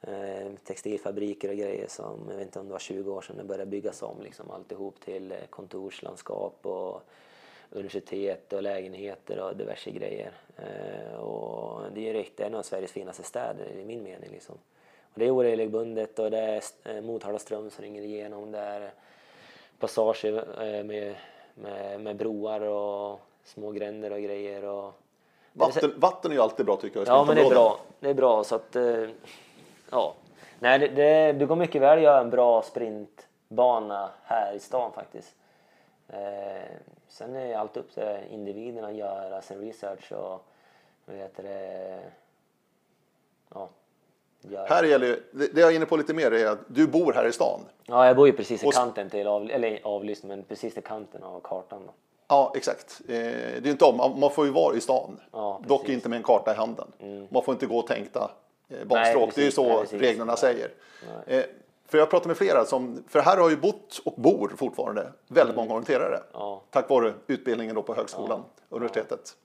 [0.00, 3.44] Eh, textilfabriker och grejer som, jag vet inte om det var 20 år sedan det
[3.44, 7.02] började byggas om liksom alltihop till kontorslandskap och
[7.70, 10.32] universitet och lägenheter och diverse grejer.
[10.56, 14.54] Eh, och det är riktigt en av Sveriges finaste städer i min mening liksom.
[15.12, 18.52] Och det är oregelbundet och det är eh, Motala ström som ringer igenom.
[18.52, 18.90] Det är
[19.78, 21.14] passager eh, med,
[21.54, 24.64] med, med broar och små gränder och grejer.
[24.64, 24.94] Och,
[25.52, 27.08] Vatten, vatten är ju alltid bra tycker jag.
[27.08, 27.78] Ja, men det är bra.
[28.00, 28.76] Det är bra så att,
[29.90, 30.14] ja.
[30.58, 34.92] Nej, det, det, det går mycket väl att göra en bra sprintbana här i stan
[34.92, 35.34] faktiskt.
[36.12, 36.70] Eh,
[37.08, 40.44] sen är allt upp till individen att göra sin research och
[41.04, 42.00] vad heter det,
[43.54, 43.68] ja.
[44.42, 44.66] Göra.
[44.66, 47.12] Här gäller ju, det det jag är inne på lite mer är att du bor
[47.12, 47.60] här i stan.
[47.86, 50.82] Ja, jag bor ju precis i Och- kanten till av, eller avlyssning, men precis i
[50.82, 51.82] kanten av kartan.
[51.86, 51.92] Då.
[52.28, 53.00] Ja, exakt.
[53.08, 55.20] Eh, det är inte om, man- får ju vara i stan.
[55.32, 55.60] Ja.
[55.66, 56.92] Dock inte med en karta i handen.
[57.28, 58.30] Man får inte gå tänkta
[58.68, 59.24] eh, banstråk.
[59.24, 59.34] precis.
[59.34, 60.00] det är ju så Nej, precis.
[60.00, 60.36] reglerna Ja.
[60.36, 60.70] säger.
[61.26, 61.42] Eh,
[61.90, 65.56] för jag pratar med flera som, för här har ju bott och bor fortfarande väldigt
[65.56, 66.16] många orienterare.
[66.16, 66.26] Mm.
[66.32, 66.62] Ja.
[66.70, 69.36] Tack vare utbildningen då på högskolan, universitetet.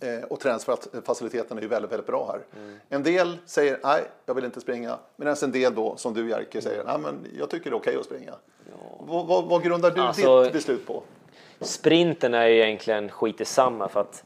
[0.00, 2.60] Eh, och träningsfaciliteten är ju väldigt, väldigt bra här.
[2.62, 2.80] Mm.
[2.88, 4.98] En del säger nej, jag vill inte springa.
[5.16, 7.96] Medan en del då, som du Jerker, säger nej, men jag tycker det är okej
[7.96, 8.34] att springa.
[8.98, 11.02] Vad, vad, vad grundar du Alltså- ditt beslut på?
[11.60, 14.24] Sprinten är ju egentligen skit i samma för att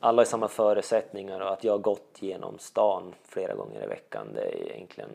[0.00, 4.26] alla har samma förutsättningar och att jag har gått genom stan flera gånger i veckan
[4.34, 5.10] det är egentligen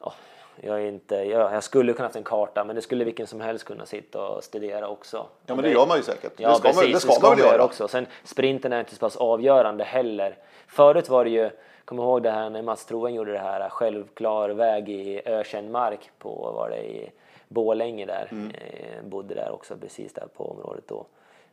[0.00, 0.14] ja,
[0.60, 3.40] jag, är inte, jag, jag skulle kunna haft en karta men det skulle vilken som
[3.40, 5.26] helst kunna sitta och studera också.
[5.46, 6.32] Ja, men det gör man ju säkert.
[6.36, 7.64] Ja, det ska, precis, man, det ska man väl göra.
[7.64, 7.88] också.
[7.88, 10.36] Sen sprinten är inte så pass avgörande heller.
[10.66, 11.50] Förut var det ju,
[11.84, 16.10] kom ihåg det här när Mats Troen gjorde det här självklar väg i ökänd mark
[16.18, 17.10] på, var det i
[17.48, 18.28] Borlänge där.
[18.30, 18.50] Mm.
[18.50, 21.06] Eh, bodde där också precis där på området då.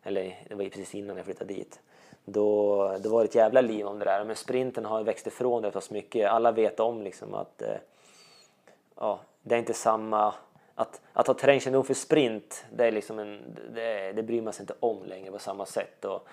[0.03, 1.79] Eller det var ju precis innan jag flyttade dit.
[2.25, 4.23] Då, då var det ett jävla liv om det där.
[4.23, 6.29] Men sprinten har växt ifrån det så mycket.
[6.29, 7.75] Alla vet om liksom att eh,
[8.99, 10.33] ja, det är inte samma...
[10.75, 14.63] Att, att ha terrängkännedom för sprint, det, är liksom en, det, det bryr man sig
[14.63, 16.05] inte om längre på samma sätt.
[16.05, 16.27] Och,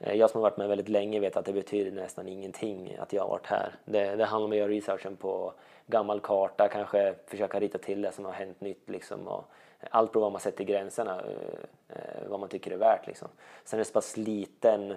[0.00, 3.12] eh, jag som har varit med väldigt länge vet att det betyder nästan ingenting att
[3.12, 3.74] jag har varit här.
[3.84, 5.52] Det, det handlar om att göra researchen på
[5.86, 8.88] gammal karta, kanske försöka rita till det som har hänt nytt.
[8.88, 9.44] Liksom, och
[9.90, 13.06] allt beror på vad man sätter gränserna, eh, eh, vad man tycker är värt.
[13.06, 13.28] Liksom.
[13.64, 14.96] Sen är det så pass liten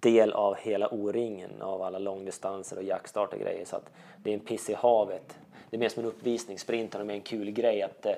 [0.00, 3.90] del av hela O-ringen av alla långdistanser och jaktstart och grejer så att
[4.22, 5.38] det är en piss i havet.
[5.70, 8.14] Det är mer som en uppvisning, sprinten är mer en kul grej att eh,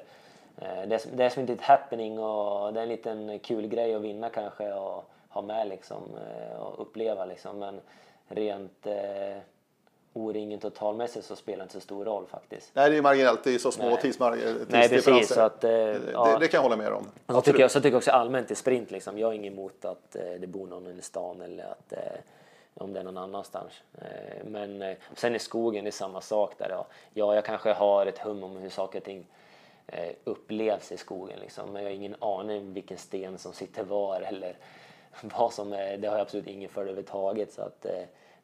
[0.87, 3.95] det, är, som- det är som ett happening och det är en liten kul grej
[3.95, 7.81] att vinna kanske och ha med liksom eh, och uppleva liksom men
[8.29, 9.37] rent eh,
[10.13, 12.71] O-ringen totalmässigt så spelar det inte så stor roll faktiskt.
[12.75, 13.45] Nej, det är marginellt.
[13.45, 14.31] Det är så små tidsmar-
[14.69, 15.13] Nej, tidsdifferenser.
[15.13, 16.39] precis, så att, eh, det, ja.
[16.41, 17.07] det kan jag hålla med om.
[17.29, 19.19] Så tycker, jag, så tycker jag också allmänt i sprint liksom.
[19.19, 21.99] Jag är ingen emot att eh, det bor någon i stan eller att eh,
[22.75, 23.73] om det är någon annanstans.
[23.99, 26.69] Eh, men eh, sen i skogen är det samma sak där.
[26.71, 26.87] Ja.
[27.15, 29.27] ja, jag kanske har ett hum om hur saker och ting
[30.25, 31.73] upplevs i skogen liksom.
[31.73, 34.57] Men jag har ingen aning vilken sten som sitter var eller
[35.39, 35.97] vad som är.
[35.97, 37.53] Det har jag absolut ingen för överhuvudtaget.
[37.53, 37.87] Så att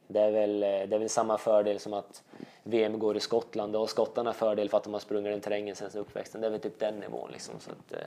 [0.06, 2.22] Det är, väl, det är väl samma fördel som att
[2.62, 5.90] VM går i Skottland och skottarna fördel för att de har sprungit den terrängen sen
[5.94, 6.40] uppväxten.
[6.40, 7.54] Det är väl typ den nivån liksom.
[7.60, 8.06] Så att, eh,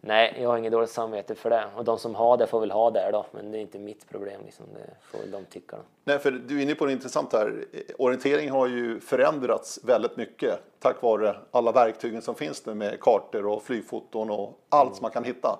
[0.00, 1.64] nej, jag har inget dåligt samvete för det.
[1.76, 4.08] Och de som har det får väl ha det då, men det är inte mitt
[4.08, 4.66] problem liksom.
[4.74, 5.76] Det får väl de tycka.
[5.76, 5.82] Då.
[6.04, 7.64] Nej, för du är inne på det intressant här.
[7.98, 13.46] Orientering har ju förändrats väldigt mycket tack vare alla verktygen som finns nu med kartor
[13.46, 15.58] och flygfoton och allt som man kan hitta.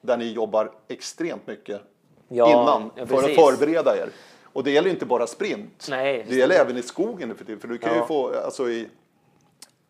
[0.00, 1.80] Där ni jobbar extremt mycket
[2.28, 4.08] Ja, innan ja, för att förbereda er.
[4.56, 5.86] Och det gäller inte bara sprint.
[5.90, 7.56] Nej, det gäller även i skogen för.
[7.56, 8.06] För du kan ju Ja.
[8.06, 8.88] få, alltså i,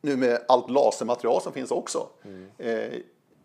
[0.01, 2.07] nu med allt lasermaterial som finns också.
[2.25, 2.49] Mm.
[2.59, 2.99] Eh,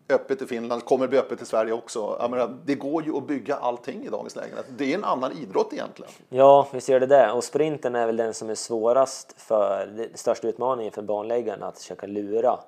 [0.08, 2.16] öppet i Finland, kommer bli öppet i Sverige också.
[2.20, 4.52] Jag menar, det går ju att bygga allting i dagens läge.
[4.68, 6.12] Det är en annan idrott egentligen.
[6.28, 7.30] Ja, visst gör det det.
[7.32, 11.78] Och sprinten är väl den som är svårast för, den största utmaningen för banläggaren att
[11.78, 12.58] försöka lura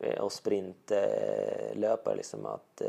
[0.00, 2.88] eh, och sprintlöpare liksom att eh,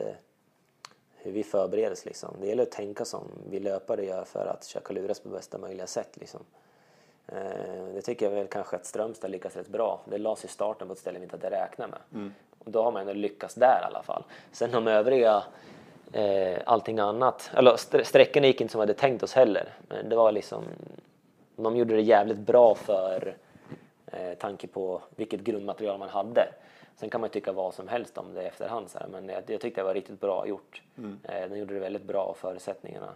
[1.22, 2.36] hur vi förbereder oss liksom.
[2.41, 5.88] Det gäller att tänka som vi löpare gör för att försöka luras på bästa möjliga
[5.88, 6.41] sätt liksom.
[7.28, 10.01] Eh, Det tycker jag väl kanske att Strömstad lyckas rätt bra.
[10.05, 12.32] Det lades i starten på ett ställe vi inte hade räknat med.
[12.65, 14.24] Och då har man ändå lyckats där i alla fall.
[14.51, 15.43] Sen de övriga,
[16.13, 19.74] eh, allting annat, eller st- sträckorna gick inte som vi hade tänkt oss heller.
[19.88, 20.63] Men det var liksom,
[21.55, 23.36] de gjorde det jävligt bra för
[24.07, 26.47] eh, tanke på vilket grundmaterial man hade.
[26.99, 29.43] Sen kan man tycka vad som helst om det i efterhand, så här, men jag,
[29.47, 30.81] jag tyckte det var riktigt bra gjort.
[31.23, 33.13] Eh, de gjorde det väldigt bra förutsättningarna.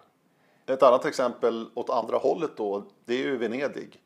[0.65, 4.01] Ett annat exempel åt andra hållet då, det är ju Venedig.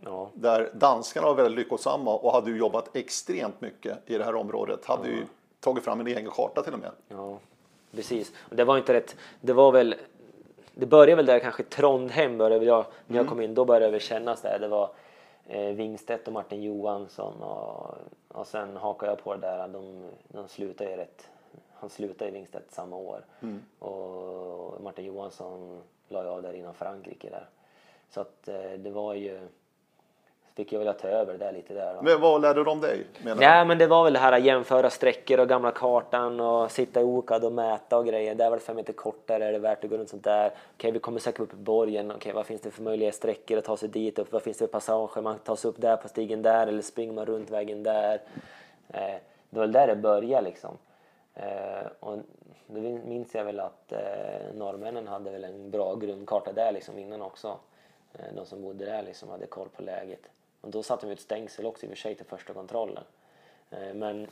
[0.00, 0.30] Ja.
[0.34, 4.84] Där danskarna var väldigt lyckosamma och hade ju jobbat extremt mycket i det här området.
[4.84, 5.26] Hade ju
[5.60, 6.90] tagit fram en egen karta till och med.
[7.08, 7.38] Ja,
[7.92, 8.32] precis.
[8.50, 9.16] Det var inte rätt.
[9.40, 9.94] Det var väl.
[10.74, 13.54] Det började väl där kanske Trondheim började jag, när jag kom in.
[13.54, 14.58] Då började det väl kännas där.
[14.58, 14.90] Det var
[15.48, 17.94] eh, Wingstedt och Martin Johansson och,
[18.28, 19.68] och sen hakade jag på det där.
[19.68, 21.30] De, de slutade ju rätt.
[21.74, 23.24] Han slutade i Wingstedt samma år
[23.78, 27.48] och Martin Johansson la ju av där innan Frankrike där.
[28.08, 29.48] Så att eh, det var ju.
[30.56, 31.96] Fick jag väl ta över det lite där.
[32.02, 33.06] Men vad lärde de dig?
[33.24, 36.70] Menar Nej, men det var väl det här att jämföra sträckor och gamla kartan och
[36.70, 38.34] sitta i okad och mäta och grejer.
[38.34, 40.50] Där var det fem meter kortare, är det värt att gå runt sånt där?
[40.76, 42.10] Okej, vi kommer säkert upp i borgen.
[42.10, 44.32] Okej, vad finns det för möjliga sträckor att ta sig dit upp?
[44.32, 45.22] Vad finns det för passager?
[45.22, 48.20] Man tar sig upp där på stigen där eller springer man runt vägen där?
[48.88, 49.14] Eh,
[49.50, 50.78] det var väl där det började liksom.
[51.34, 52.18] Eh, och
[52.66, 57.22] då minns jag väl att eh, norrmännen hade väl en bra grundkarta där liksom innan
[57.22, 57.58] också.
[58.12, 60.30] Eh, de som bodde där liksom hade koll på läget.
[60.60, 63.04] Och då satte de ett stängsel också i och för sig till första kontrollen.
[63.70, 64.26] Eh, men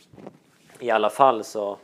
[0.81, 1.79] i alla fall så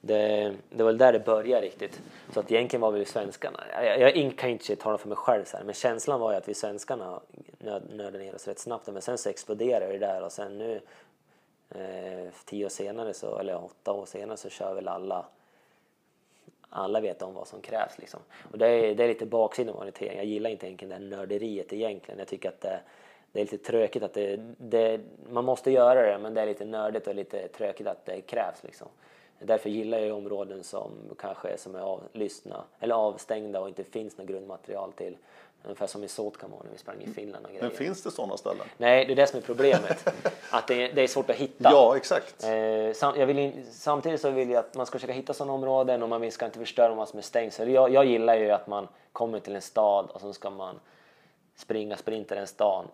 [0.00, 2.00] det, det var väl där det började riktigt.
[2.32, 5.44] Så att egentligen var vi svenskarna, jag, jag, kan ju inte tala för mig själv
[5.44, 7.20] så här, men känslan var ju att vi svenskarna
[7.58, 8.86] nöd, nördade ner oss rätt snabbt.
[8.86, 10.80] Men sen så exploderade det där och sen nu
[11.70, 15.26] eh, tio år senare, så, eller åtta år senare så kör väl alla
[16.76, 18.20] alla vet om vad som krävs liksom.
[18.52, 20.16] Och det är, det är lite baksidan av orientering.
[20.16, 22.18] Jag gillar inte egentligen det här nörderiet egentligen.
[22.18, 22.80] Jag tycker att det,
[23.34, 26.64] det är lite tråkigt att det, det, man måste göra det men det är lite
[26.64, 28.88] nördigt och lite tråkigt att det krävs liksom.
[29.38, 34.18] Därför gillar jag områden som kanske är, som är avlyssna, eller avstängda och inte finns
[34.18, 35.16] något grundmaterial till.
[35.64, 37.62] Ungefär som i Sotkamo när vi sprang i Finland och grejer.
[37.62, 38.66] Men finns det sådana ställen?
[38.76, 40.08] Nej, det är det som är problemet.
[40.50, 41.70] att det, det är svårt att hitta.
[41.72, 42.44] Ja, exakt.
[42.44, 45.52] Eh, sam, jag vill in, samtidigt så vill jag att man ska försöka hitta sådana
[45.52, 47.70] områden och man ska inte förstöra massor med stängsel.
[47.70, 50.80] Jag, jag gillar ju att man kommer till en stad och så ska man
[51.56, 52.88] springa sprinter den stan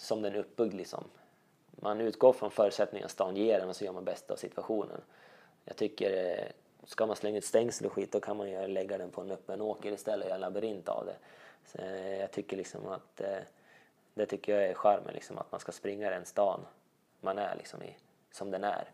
[0.00, 1.04] som den är uppbyggd liksom.
[1.70, 5.00] Man utgår från förutsättningarna stan ger en och så gör man bästa av situationen.
[5.64, 6.46] Jag tycker, eh,
[6.84, 9.30] ska man slänga ett stängsel och skit då kan man ju lägga den på en
[9.30, 11.16] öppen åker istället och göra en labyrint av det.
[11.66, 13.38] Så, eh, jag tycker liksom att eh,
[14.14, 16.60] det tycker jag är charmen liksom att man ska springa den stan
[17.20, 17.96] man är liksom i,
[18.32, 18.90] som den är.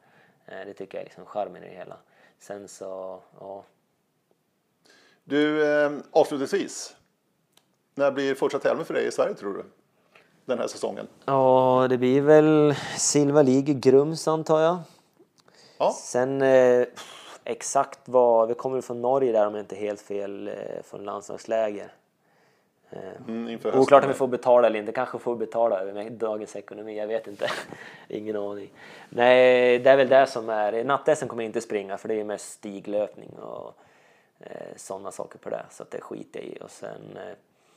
[0.47, 1.97] Det tycker jag är liksom charmen i det hela.
[2.39, 3.64] Sen så, ja.
[5.24, 6.97] Du, eh, avslutningsvis.
[7.94, 9.64] När blir fortsatt Helmer för dig i Sverige tror du?
[10.47, 11.06] Den här säsongen?
[11.24, 14.78] Ja, det blir väl Silva League Grums antar jag.
[15.78, 15.93] Ja.
[15.93, 16.86] Sen eh,
[17.44, 20.55] exakt vad, vi kommer från Norge där om jag inte är helt fel, eh,
[20.85, 21.93] från landslagsläger.
[22.90, 23.81] Mm, inför hösten.
[23.81, 27.27] Oklart om vi får betala eller inte, kanske får betala över dagens ekonomi, jag vet
[27.27, 27.51] inte.
[28.09, 28.70] Ingen aning.
[29.09, 32.24] Nej, det är väl det som är, natt kommer jag inte springa för det är
[32.24, 33.74] mest stiglöpning och
[34.40, 35.64] eh, sådana saker på det.
[35.70, 36.59] Så att det skiter jag i.
[36.60, 37.36] Och sen, eh,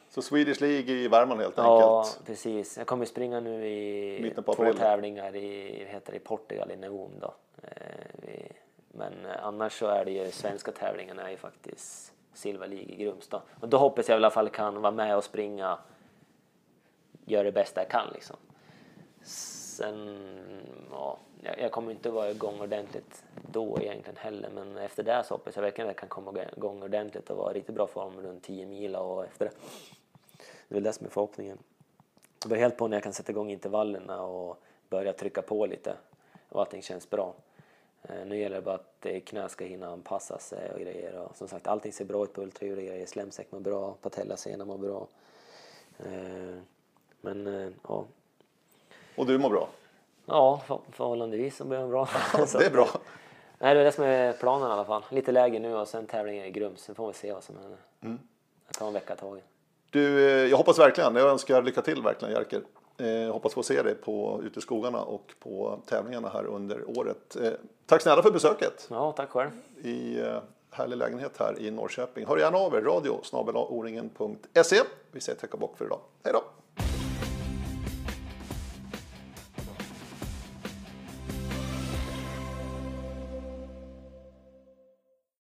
[0.09, 2.25] Så Swedish League i Värmland helt ja enkelt.
[2.25, 2.77] precis.
[2.77, 7.33] Jag kommer springa nu i två tävlingar i, heter i Portugal, i Neum då.
[7.61, 8.51] Eh,
[8.91, 12.95] men eh, annars så är det ju svenska tävlingarna är ju faktiskt Silver League i
[12.95, 13.41] Grums då.
[13.59, 15.77] Och då hoppas jag i alla fall kan vara med och springa,
[17.25, 18.37] göra det bästa jag kan liksom.
[19.21, 20.19] Sen,
[20.91, 25.33] ja, jag, jag kommer inte vara igång ordentligt då egentligen heller, men efter det så
[25.33, 28.21] hoppas jag verkligen att jag kan komma igång ordentligt och vara i riktigt bra form
[28.21, 29.51] runt 10 mil och efter det.
[30.69, 31.57] Det är väl det som är förhoppningen.
[32.39, 35.95] Det beror helt på när jag kan sätta igång intervallerna och börja trycka på lite
[36.49, 37.33] och allting känns bra.
[38.03, 41.19] Eh, nu gäller det bara att knä ska hinna anpassa sig och grejer.
[41.19, 43.05] Och som sagt, allting ser bra ut på ultraljud och grejer.
[43.05, 45.07] Slemsäck mår bra, patellasena mår bra.
[45.99, 46.61] Eh,
[47.21, 48.05] men eh, ja.
[49.15, 49.69] Och du mår bra?
[50.25, 52.09] Ja, för, förhållandevis så mår jag bra.
[52.53, 52.87] det är bra.
[53.59, 55.05] Nej, det är det som är planen i alla fall.
[55.09, 56.81] Lite läge nu och sen tävlingen i Grums.
[56.81, 57.77] Sen får vi se vad som händer.
[58.01, 58.19] Mm.
[58.67, 59.48] Jag tar en vecka i taget.
[59.89, 62.61] Du, jag hoppas verkligen, jag önskar lycka till verkligen Jerker.
[62.97, 67.37] Jag hoppas få se dig på, ute i skogarna och på tävlingarna här under året.
[67.85, 68.87] Tack snälla för besöket.
[68.89, 69.49] Ja, tack själv.
[69.83, 70.23] I
[70.71, 72.25] härlig lägenhet här i Norrköping.
[72.25, 73.21] Hör gärna av er, radio.
[75.11, 75.99] Vi säger tack och bock för idag.
[76.23, 76.43] Hej då!